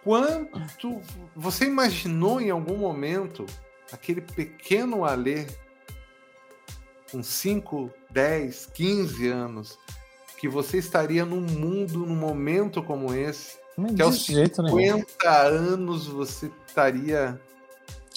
Quanto 0.04 1.00
você 1.34 1.64
imaginou 1.64 2.40
em 2.40 2.50
algum 2.50 2.76
momento 2.76 3.46
aquele 3.90 4.20
pequeno 4.20 5.04
Alê 5.04 5.46
com 7.10 7.22
5, 7.22 7.90
10, 8.10 8.66
15 8.66 9.28
anos 9.28 9.78
que 10.38 10.48
você 10.48 10.78
estaria 10.78 11.24
num 11.24 11.40
mundo, 11.40 12.00
num 12.00 12.14
momento 12.14 12.82
como 12.82 13.14
esse, 13.14 13.56
Não 13.76 13.94
que 13.94 14.02
aos 14.02 14.24
jeito 14.24 14.56
50 14.56 14.72
nenhum. 14.74 15.04
anos 15.24 16.06
você 16.06 16.50
estaria. 16.76 17.40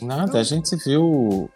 Nada, 0.01 0.39
a 0.39 0.43
gente 0.43 0.75
viu. 0.75 1.49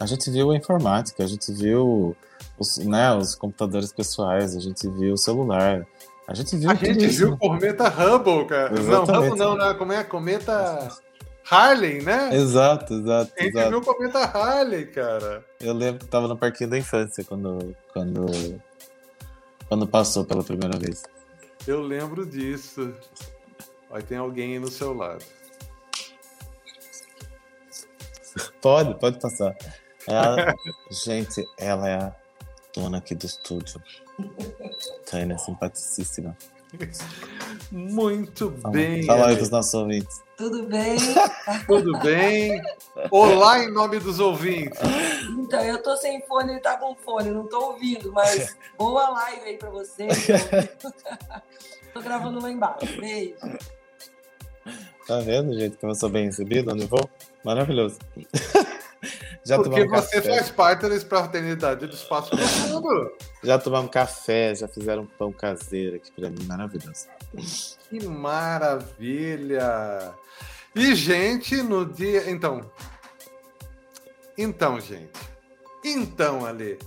A 0.00 0.06
gente 0.06 0.30
viu 0.30 0.50
a 0.50 0.56
informática, 0.56 1.24
a 1.24 1.26
gente 1.26 1.52
viu 1.52 2.16
os, 2.58 2.78
né, 2.78 3.12
os 3.14 3.34
computadores 3.34 3.92
pessoais, 3.92 4.56
a 4.56 4.60
gente 4.60 4.88
viu 4.88 5.14
o 5.14 5.18
celular. 5.18 5.86
A 6.26 6.34
gente 6.34 6.56
viu. 6.56 6.70
A 6.70 6.74
gente 6.74 7.04
isso, 7.04 7.18
viu 7.18 7.30
né? 7.30 7.34
o 7.34 7.38
cometa 7.38 7.88
Hubble, 7.88 8.46
cara. 8.46 8.78
Exatamente. 8.78 9.10
Não, 9.10 9.20
Hubble 9.20 9.38
não, 9.38 9.56
né? 9.56 9.74
Como 9.74 9.92
é? 9.92 10.04
Cometa 10.04 10.88
Harley, 11.50 12.02
né? 12.02 12.34
Exato, 12.34 12.94
exato. 12.94 13.32
A 13.36 13.42
gente 13.42 13.56
exato. 13.56 13.70
viu 13.70 13.78
o 13.78 13.84
cometa 13.84 14.18
Harley, 14.20 14.86
cara. 14.86 15.44
Eu 15.60 15.72
lembro 15.72 16.00
que 16.00 16.06
tava 16.06 16.28
no 16.28 16.36
parquinho 16.36 16.70
da 16.70 16.78
infância 16.78 17.24
quando, 17.24 17.74
quando, 17.92 18.60
quando 19.68 19.86
passou 19.86 20.24
pela 20.24 20.44
primeira 20.44 20.78
vez. 20.78 21.02
Eu 21.66 21.80
lembro 21.80 22.24
disso. 22.24 22.94
Vai 23.90 24.02
tem 24.02 24.18
alguém 24.18 24.52
aí 24.52 24.58
no 24.58 24.68
seu 24.68 24.92
lado. 24.92 25.24
Pode, 28.60 28.98
pode 28.98 29.20
passar. 29.20 29.56
Ela, 30.06 30.54
gente, 30.90 31.44
ela 31.56 31.88
é 31.88 31.94
a 31.96 32.16
dona 32.74 32.98
aqui 32.98 33.14
do 33.14 33.26
estúdio. 33.26 33.80
Tânia, 35.10 35.38
simpaticíssima. 35.38 36.36
Muito 37.70 38.52
Fala, 38.60 38.72
bem. 38.72 39.02
fala 39.04 39.28
aí 39.28 39.36
pros 39.36 39.50
nossos 39.50 39.74
ouvintes. 39.74 40.22
Tudo 40.36 40.66
bem? 40.66 40.98
Tudo 41.66 41.98
bem? 42.00 42.62
Olá 43.10 43.64
em 43.64 43.72
nome 43.72 43.98
dos 43.98 44.20
ouvintes. 44.20 44.78
Então, 45.38 45.60
eu 45.64 45.82
tô 45.82 45.96
sem 45.96 46.20
fone, 46.22 46.52
ele 46.52 46.60
tá 46.60 46.76
com 46.76 46.94
fone, 46.94 47.30
não 47.30 47.46
tô 47.46 47.72
ouvindo, 47.72 48.12
mas 48.12 48.56
boa 48.76 49.08
live 49.08 49.44
aí 49.46 49.56
pra 49.56 49.70
vocês. 49.70 50.26
tô 51.92 52.00
gravando 52.00 52.40
lá 52.40 52.50
embaixo. 52.50 53.00
Beijo. 53.00 53.34
Tá 55.08 55.18
vendo, 55.20 55.58
gente, 55.58 55.76
como 55.78 55.92
eu 55.92 55.96
sou 55.96 56.10
bem 56.10 56.26
recebido 56.26 56.70
onde 56.72 56.84
vou? 56.86 57.08
Maravilhoso. 57.42 57.98
Já 59.44 59.56
Porque 59.56 59.86
você 59.86 60.16
café, 60.16 60.36
faz 60.36 60.50
parte 60.50 60.86
da 60.86 61.00
fraternidade 61.00 61.86
do 61.86 61.94
espaço 61.94 62.28
profundo. 62.30 63.10
já 63.42 63.58
tomamos 63.58 63.90
café, 63.90 64.54
já 64.54 64.68
fizeram 64.68 65.06
pão 65.06 65.32
caseiro 65.32 65.96
aqui 65.96 66.12
pra 66.12 66.28
mim, 66.28 66.44
maravilhoso. 66.44 67.06
Que 67.88 68.04
maravilha! 68.06 70.12
E, 70.74 70.94
gente, 70.94 71.62
no 71.62 71.86
dia. 71.86 72.30
Então. 72.30 72.70
Então, 74.36 74.78
gente. 74.80 75.18
Então, 75.82 76.44
Ale. 76.44 76.78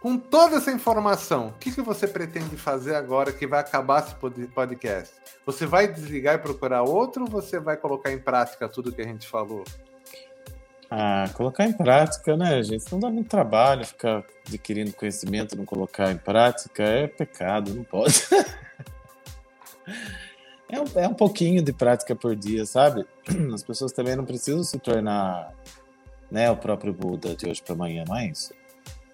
Com 0.00 0.18
toda 0.18 0.56
essa 0.56 0.72
informação, 0.72 1.48
o 1.48 1.52
que, 1.52 1.70
que 1.70 1.80
você 1.80 2.08
pretende 2.08 2.56
fazer 2.56 2.96
agora 2.96 3.32
que 3.32 3.46
vai 3.46 3.60
acabar 3.60 4.02
esse 4.04 4.14
pod- 4.16 4.48
podcast? 4.48 5.14
Você 5.46 5.66
vai 5.66 5.86
desligar 5.86 6.36
e 6.36 6.38
procurar 6.38 6.82
outro 6.82 7.24
ou 7.24 7.30
você 7.30 7.60
vai 7.60 7.76
colocar 7.76 8.12
em 8.12 8.18
prática 8.18 8.68
tudo 8.68 8.92
que 8.92 9.02
a 9.02 9.06
gente 9.06 9.26
falou? 9.28 9.64
Ah, 10.90 11.28
colocar 11.34 11.64
em 11.64 11.72
prática, 11.72 12.36
né, 12.36 12.62
gente? 12.62 12.90
Não 12.92 13.00
dá 13.00 13.10
muito 13.10 13.28
trabalho 13.28 13.84
ficar 13.84 14.24
adquirindo 14.46 14.92
conhecimento, 14.92 15.56
não 15.56 15.64
colocar 15.64 16.10
em 16.10 16.16
prática, 16.16 16.82
é 16.82 17.06
pecado, 17.06 17.74
não 17.74 17.84
pode. 17.84 18.22
É 20.66 20.80
um, 20.80 20.84
é 20.96 21.06
um 21.06 21.14
pouquinho 21.14 21.62
de 21.62 21.72
prática 21.72 22.16
por 22.16 22.34
dia, 22.34 22.66
sabe? 22.66 23.06
As 23.52 23.62
pessoas 23.62 23.92
também 23.92 24.16
não 24.16 24.24
precisam 24.24 24.64
se 24.64 24.78
tornar 24.78 25.52
né, 26.30 26.50
o 26.50 26.56
próprio 26.56 26.92
Buda 26.92 27.36
de 27.36 27.48
hoje 27.48 27.62
para 27.62 27.74
amanhã, 27.74 28.02
não 28.08 28.16
é. 28.16 28.32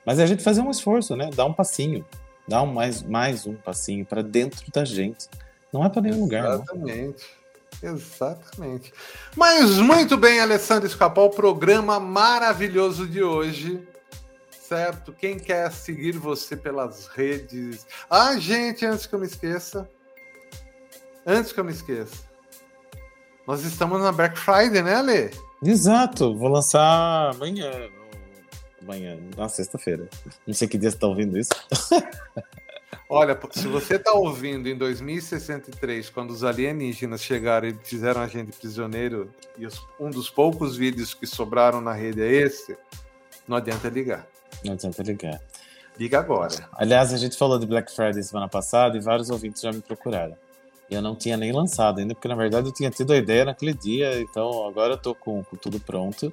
Mas 0.07 0.19
é 0.19 0.23
a 0.23 0.27
gente 0.27 0.43
fazer 0.43 0.63
um 0.63 0.71
esforço, 0.71 1.15
né? 1.17 1.29
Dar 1.35 1.45
um 1.45 1.53
passinho, 1.53 2.07
dar 2.49 2.63
um 2.63 2.73
mais, 2.73 3.03
mais 3.03 3.47
um 3.47 3.55
passinho 3.55 4.07
para 4.07 4.23
dentro 4.23 4.65
da 4.73 4.85
gente. 4.85 5.29
Não 5.73 5.85
é 5.85 5.89
para 5.89 6.03
nenhum 6.03 6.21
lugar, 6.21 6.43
não. 6.43 6.55
Exatamente. 6.55 7.41
Exatamente. 7.83 8.93
Mas 9.37 9.79
muito 9.79 10.17
bem, 10.17 10.41
Alessandro 10.41 10.87
Escapol, 10.87 11.27
o 11.27 11.31
programa 11.31 11.99
maravilhoso 11.99 13.07
de 13.07 13.23
hoje. 13.23 13.87
Certo? 14.51 15.13
Quem 15.13 15.39
quer 15.39 15.73
seguir 15.73 16.13
você 16.13 16.57
pelas 16.57 17.09
redes. 17.09 17.87
Ah, 18.09 18.37
gente, 18.39 18.87
antes 18.87 19.07
que 19.07 19.15
eu 19.15 19.19
me 19.19 19.27
esqueça. 19.27 19.89
Antes 21.27 21.53
que 21.53 21.59
eu 21.59 21.65
me 21.65 21.73
esqueça. 21.73 22.31
Nós 23.47 23.65
estamos 23.65 24.01
na 24.01 24.13
Black 24.13 24.39
Friday, 24.39 24.83
né, 24.83 24.95
Ale? 24.95 25.31
Exato, 25.63 26.37
vou 26.37 26.49
lançar 26.49 27.31
amanhã. 27.35 27.71
Amanhã, 28.81 29.19
na 29.37 29.49
sexta-feira. 29.49 30.09
Não 30.47 30.55
sei 30.55 30.69
que 30.69 30.79
dia 30.79 30.91
você 30.91 30.99
tá 30.99 31.07
ouvindo 31.07 31.37
isso. 31.37 31.51
Olha, 33.09 33.39
se 33.51 33.67
você 33.67 33.97
está 33.97 34.13
ouvindo 34.13 34.69
em 34.69 34.77
2063, 34.77 36.11
quando 36.11 36.31
os 36.31 36.45
alienígenas 36.45 37.23
chegaram 37.23 37.69
e 37.69 37.75
fizeram 37.83 38.21
a 38.21 38.27
gente 38.27 38.57
prisioneiro, 38.57 39.33
e 39.59 39.67
um 39.99 40.11
dos 40.11 40.31
poucos 40.31 40.77
vídeos 40.77 41.13
que 41.13 41.27
sobraram 41.27 41.81
na 41.81 41.93
rede 41.93 42.23
é 42.23 42.31
esse, 42.31 42.77
não 43.49 43.57
adianta 43.57 43.89
ligar. 43.89 44.27
Não 44.65 44.75
adianta 44.75 45.03
ligar. 45.03 45.41
Liga 45.99 46.19
agora. 46.19 46.69
Aliás, 46.73 47.13
a 47.13 47.17
gente 47.17 47.37
falou 47.37 47.59
de 47.59 47.67
Black 47.67 47.95
Friday 47.95 48.23
semana 48.23 48.49
passada 48.49 48.97
e 48.97 49.01
vários 49.01 49.29
ouvintes 49.29 49.61
já 49.61 49.73
me 49.73 49.81
procuraram. 49.81 50.37
E 50.89 50.95
eu 50.95 51.03
não 51.03 51.15
tinha 51.15 51.37
nem 51.37 51.53
lançado 51.53 52.01
ainda, 52.01 52.15
porque 52.15 52.29
na 52.29 52.35
verdade 52.35 52.69
eu 52.69 52.73
tinha 52.73 52.91
tido 52.91 53.13
a 53.13 53.17
ideia 53.17 53.45
naquele 53.45 53.75
dia, 53.75 54.21
então 54.21 54.67
agora 54.67 54.95
eu 54.95 54.99
tô 54.99 55.15
com, 55.15 55.45
com 55.45 55.57
tudo 55.57 55.79
pronto. 55.79 56.33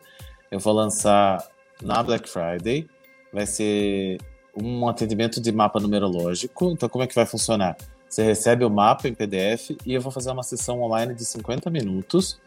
Eu 0.50 0.60
vou 0.60 0.74
lançar 0.74 1.46
na 1.82 2.02
Black 2.02 2.30
Friday. 2.30 2.88
Vai 3.32 3.46
ser 3.46 4.18
um 4.62 4.88
atendimento 4.88 5.40
de 5.40 5.52
mapa 5.52 5.80
numerológico. 5.80 6.72
Então, 6.72 6.90
como 6.90 7.04
é 7.04 7.08
que 7.08 7.16
vai 7.16 7.26
funcionar? 7.26 7.78
Você 8.10 8.24
recebe 8.24 8.64
o 8.64 8.70
mapa 8.70 9.08
em 9.08 9.14
PDF 9.14 9.72
e 9.86 9.94
eu 9.94 10.02
vou 10.02 10.12
fazer 10.12 10.32
uma 10.32 10.44
sessão 10.44 10.82
online 10.82 11.14
de 11.14 11.26
50 11.26 11.70
minutos 11.70 12.40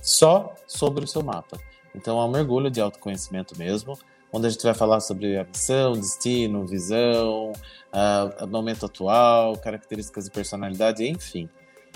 só 0.00 0.54
sobre 0.66 1.04
o 1.04 1.08
seu 1.08 1.22
mapa. 1.22 1.58
Então, 1.94 2.18
é 2.20 2.24
um 2.24 2.30
mergulho 2.30 2.70
de 2.70 2.80
autoconhecimento 2.80 3.56
mesmo, 3.58 3.98
onde 4.32 4.46
a 4.46 4.50
gente 4.50 4.62
vai 4.62 4.74
falar 4.74 5.00
sobre 5.00 5.36
a 5.36 5.44
missão, 5.44 5.92
destino, 5.92 6.66
visão, 6.66 7.52
uh, 7.92 8.46
momento 8.46 8.86
atual, 8.86 9.56
características 9.58 10.24
de 10.24 10.30
personalidade, 10.30 11.06
enfim. 11.06 11.48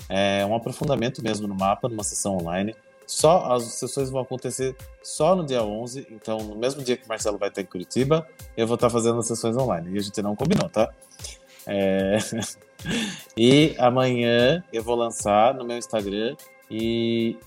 É 0.07 0.45
um 0.45 0.55
aprofundamento 0.55 1.23
mesmo 1.23 1.47
no 1.47 1.55
mapa, 1.55 1.89
numa 1.89 2.03
sessão 2.03 2.37
online. 2.37 2.75
Só 3.07 3.53
as 3.53 3.63
sessões 3.63 4.09
vão 4.09 4.21
acontecer 4.21 4.75
só 5.01 5.33
no 5.33 5.45
dia 5.45 5.63
11, 5.63 6.07
então 6.11 6.39
no 6.39 6.57
mesmo 6.57 6.83
dia 6.83 6.97
que 6.97 7.05
o 7.05 7.07
Marcelo 7.07 7.37
vai 7.37 7.47
estar 7.47 7.61
em 7.61 7.65
Curitiba, 7.65 8.27
eu 8.55 8.67
vou 8.67 8.75
estar 8.75 8.89
fazendo 8.89 9.17
as 9.17 9.27
sessões 9.27 9.55
online. 9.55 9.95
E 9.95 9.97
a 9.97 10.01
gente 10.01 10.21
não 10.21 10.35
combinou, 10.35 10.67
tá? 10.67 10.93
É... 11.65 12.17
e 13.35 13.73
amanhã 13.79 14.61
eu 14.73 14.83
vou 14.83 14.95
lançar 14.95 15.53
no 15.53 15.63
meu 15.63 15.77
Instagram 15.77 16.35
e 16.69 17.37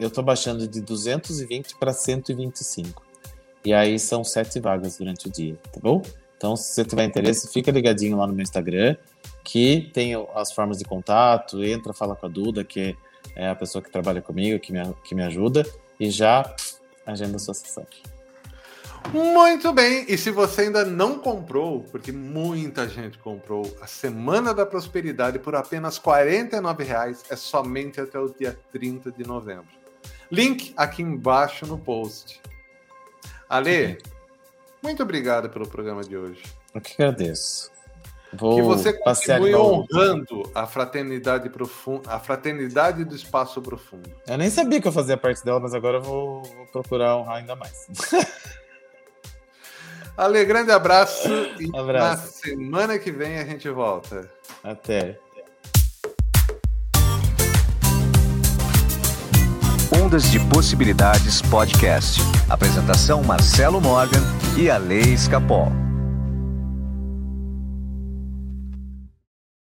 eu 0.00 0.08
estou 0.08 0.24
baixando 0.24 0.66
de 0.66 0.80
220 0.80 1.76
para 1.76 1.92
125. 1.92 3.02
E 3.64 3.74
aí 3.74 3.98
são 3.98 4.24
sete 4.24 4.58
vagas 4.58 4.96
durante 4.96 5.28
o 5.28 5.30
dia, 5.30 5.56
tá 5.70 5.78
bom? 5.80 6.02
Então, 6.36 6.56
se 6.56 6.74
você 6.74 6.84
tiver 6.84 7.04
interesse, 7.04 7.52
fica 7.52 7.70
ligadinho 7.70 8.16
lá 8.16 8.26
no 8.26 8.32
meu 8.32 8.42
Instagram, 8.42 8.96
que 9.44 9.90
tem 9.92 10.14
as 10.34 10.50
formas 10.52 10.78
de 10.78 10.84
contato, 10.84 11.62
entra, 11.62 11.92
fala 11.92 12.16
com 12.16 12.26
a 12.26 12.28
Duda, 12.28 12.64
que 12.64 12.80
é 12.80 12.94
é 13.34 13.48
a 13.48 13.54
pessoa 13.54 13.82
que 13.82 13.90
trabalha 13.90 14.20
comigo, 14.20 14.60
que 14.60 14.72
me, 14.72 14.80
que 15.04 15.14
me 15.14 15.22
ajuda, 15.22 15.64
e 15.98 16.10
já 16.10 16.54
agenda 17.06 17.38
sua 17.38 17.54
sessão. 17.54 17.86
Muito 19.10 19.72
bem, 19.72 20.06
e 20.08 20.16
se 20.16 20.30
você 20.30 20.62
ainda 20.62 20.84
não 20.84 21.18
comprou, 21.18 21.82
porque 21.90 22.12
muita 22.12 22.88
gente 22.88 23.18
comprou 23.18 23.76
a 23.80 23.86
Semana 23.86 24.54
da 24.54 24.64
Prosperidade 24.64 25.38
por 25.38 25.54
apenas 25.54 25.96
R$ 25.98 26.04
49,00, 26.04 27.24
é 27.28 27.36
somente 27.36 28.00
até 28.00 28.18
o 28.18 28.28
dia 28.28 28.58
30 28.72 29.10
de 29.12 29.26
novembro. 29.26 29.66
Link 30.30 30.72
aqui 30.76 31.02
embaixo 31.02 31.66
no 31.66 31.76
post. 31.76 32.40
Ale, 33.48 33.98
muito 34.82 35.02
obrigado 35.02 35.50
pelo 35.50 35.68
programa 35.68 36.02
de 36.02 36.16
hoje. 36.16 36.42
Eu 36.74 36.80
que 36.80 36.94
agradeço. 36.94 37.70
Vou 38.32 38.56
que 38.56 38.62
você 38.62 38.92
continue 38.94 39.54
honrando 39.54 40.50
a 40.54 40.66
fraternidade 40.66 41.50
profunda, 41.50 42.10
a 42.10 42.18
fraternidade 42.18 43.04
do 43.04 43.14
espaço 43.14 43.60
profundo. 43.60 44.10
Eu 44.26 44.38
nem 44.38 44.48
sabia 44.48 44.80
que 44.80 44.88
eu 44.88 44.92
fazia 44.92 45.16
parte 45.16 45.44
dela, 45.44 45.60
mas 45.60 45.74
agora 45.74 45.98
eu 45.98 46.02
vou, 46.02 46.42
vou 46.42 46.66
procurar 46.72 47.18
honrar 47.18 47.36
ainda 47.36 47.54
mais. 47.54 47.86
Ale, 50.16 50.44
grande 50.44 50.70
abraço 50.70 51.28
e 51.58 51.70
abraço. 51.76 52.08
na 52.08 52.16
semana 52.16 52.98
que 52.98 53.10
vem 53.10 53.38
a 53.38 53.44
gente 53.44 53.68
volta. 53.68 54.30
Até. 54.62 55.18
Ondas 60.02 60.30
de 60.30 60.40
Possibilidades 60.48 61.42
Podcast. 61.42 62.20
Apresentação 62.48 63.22
Marcelo 63.22 63.80
Morgan 63.80 64.22
e 64.56 64.70
a 64.70 64.78
Lei 64.78 65.14
Escapol. 65.14 65.81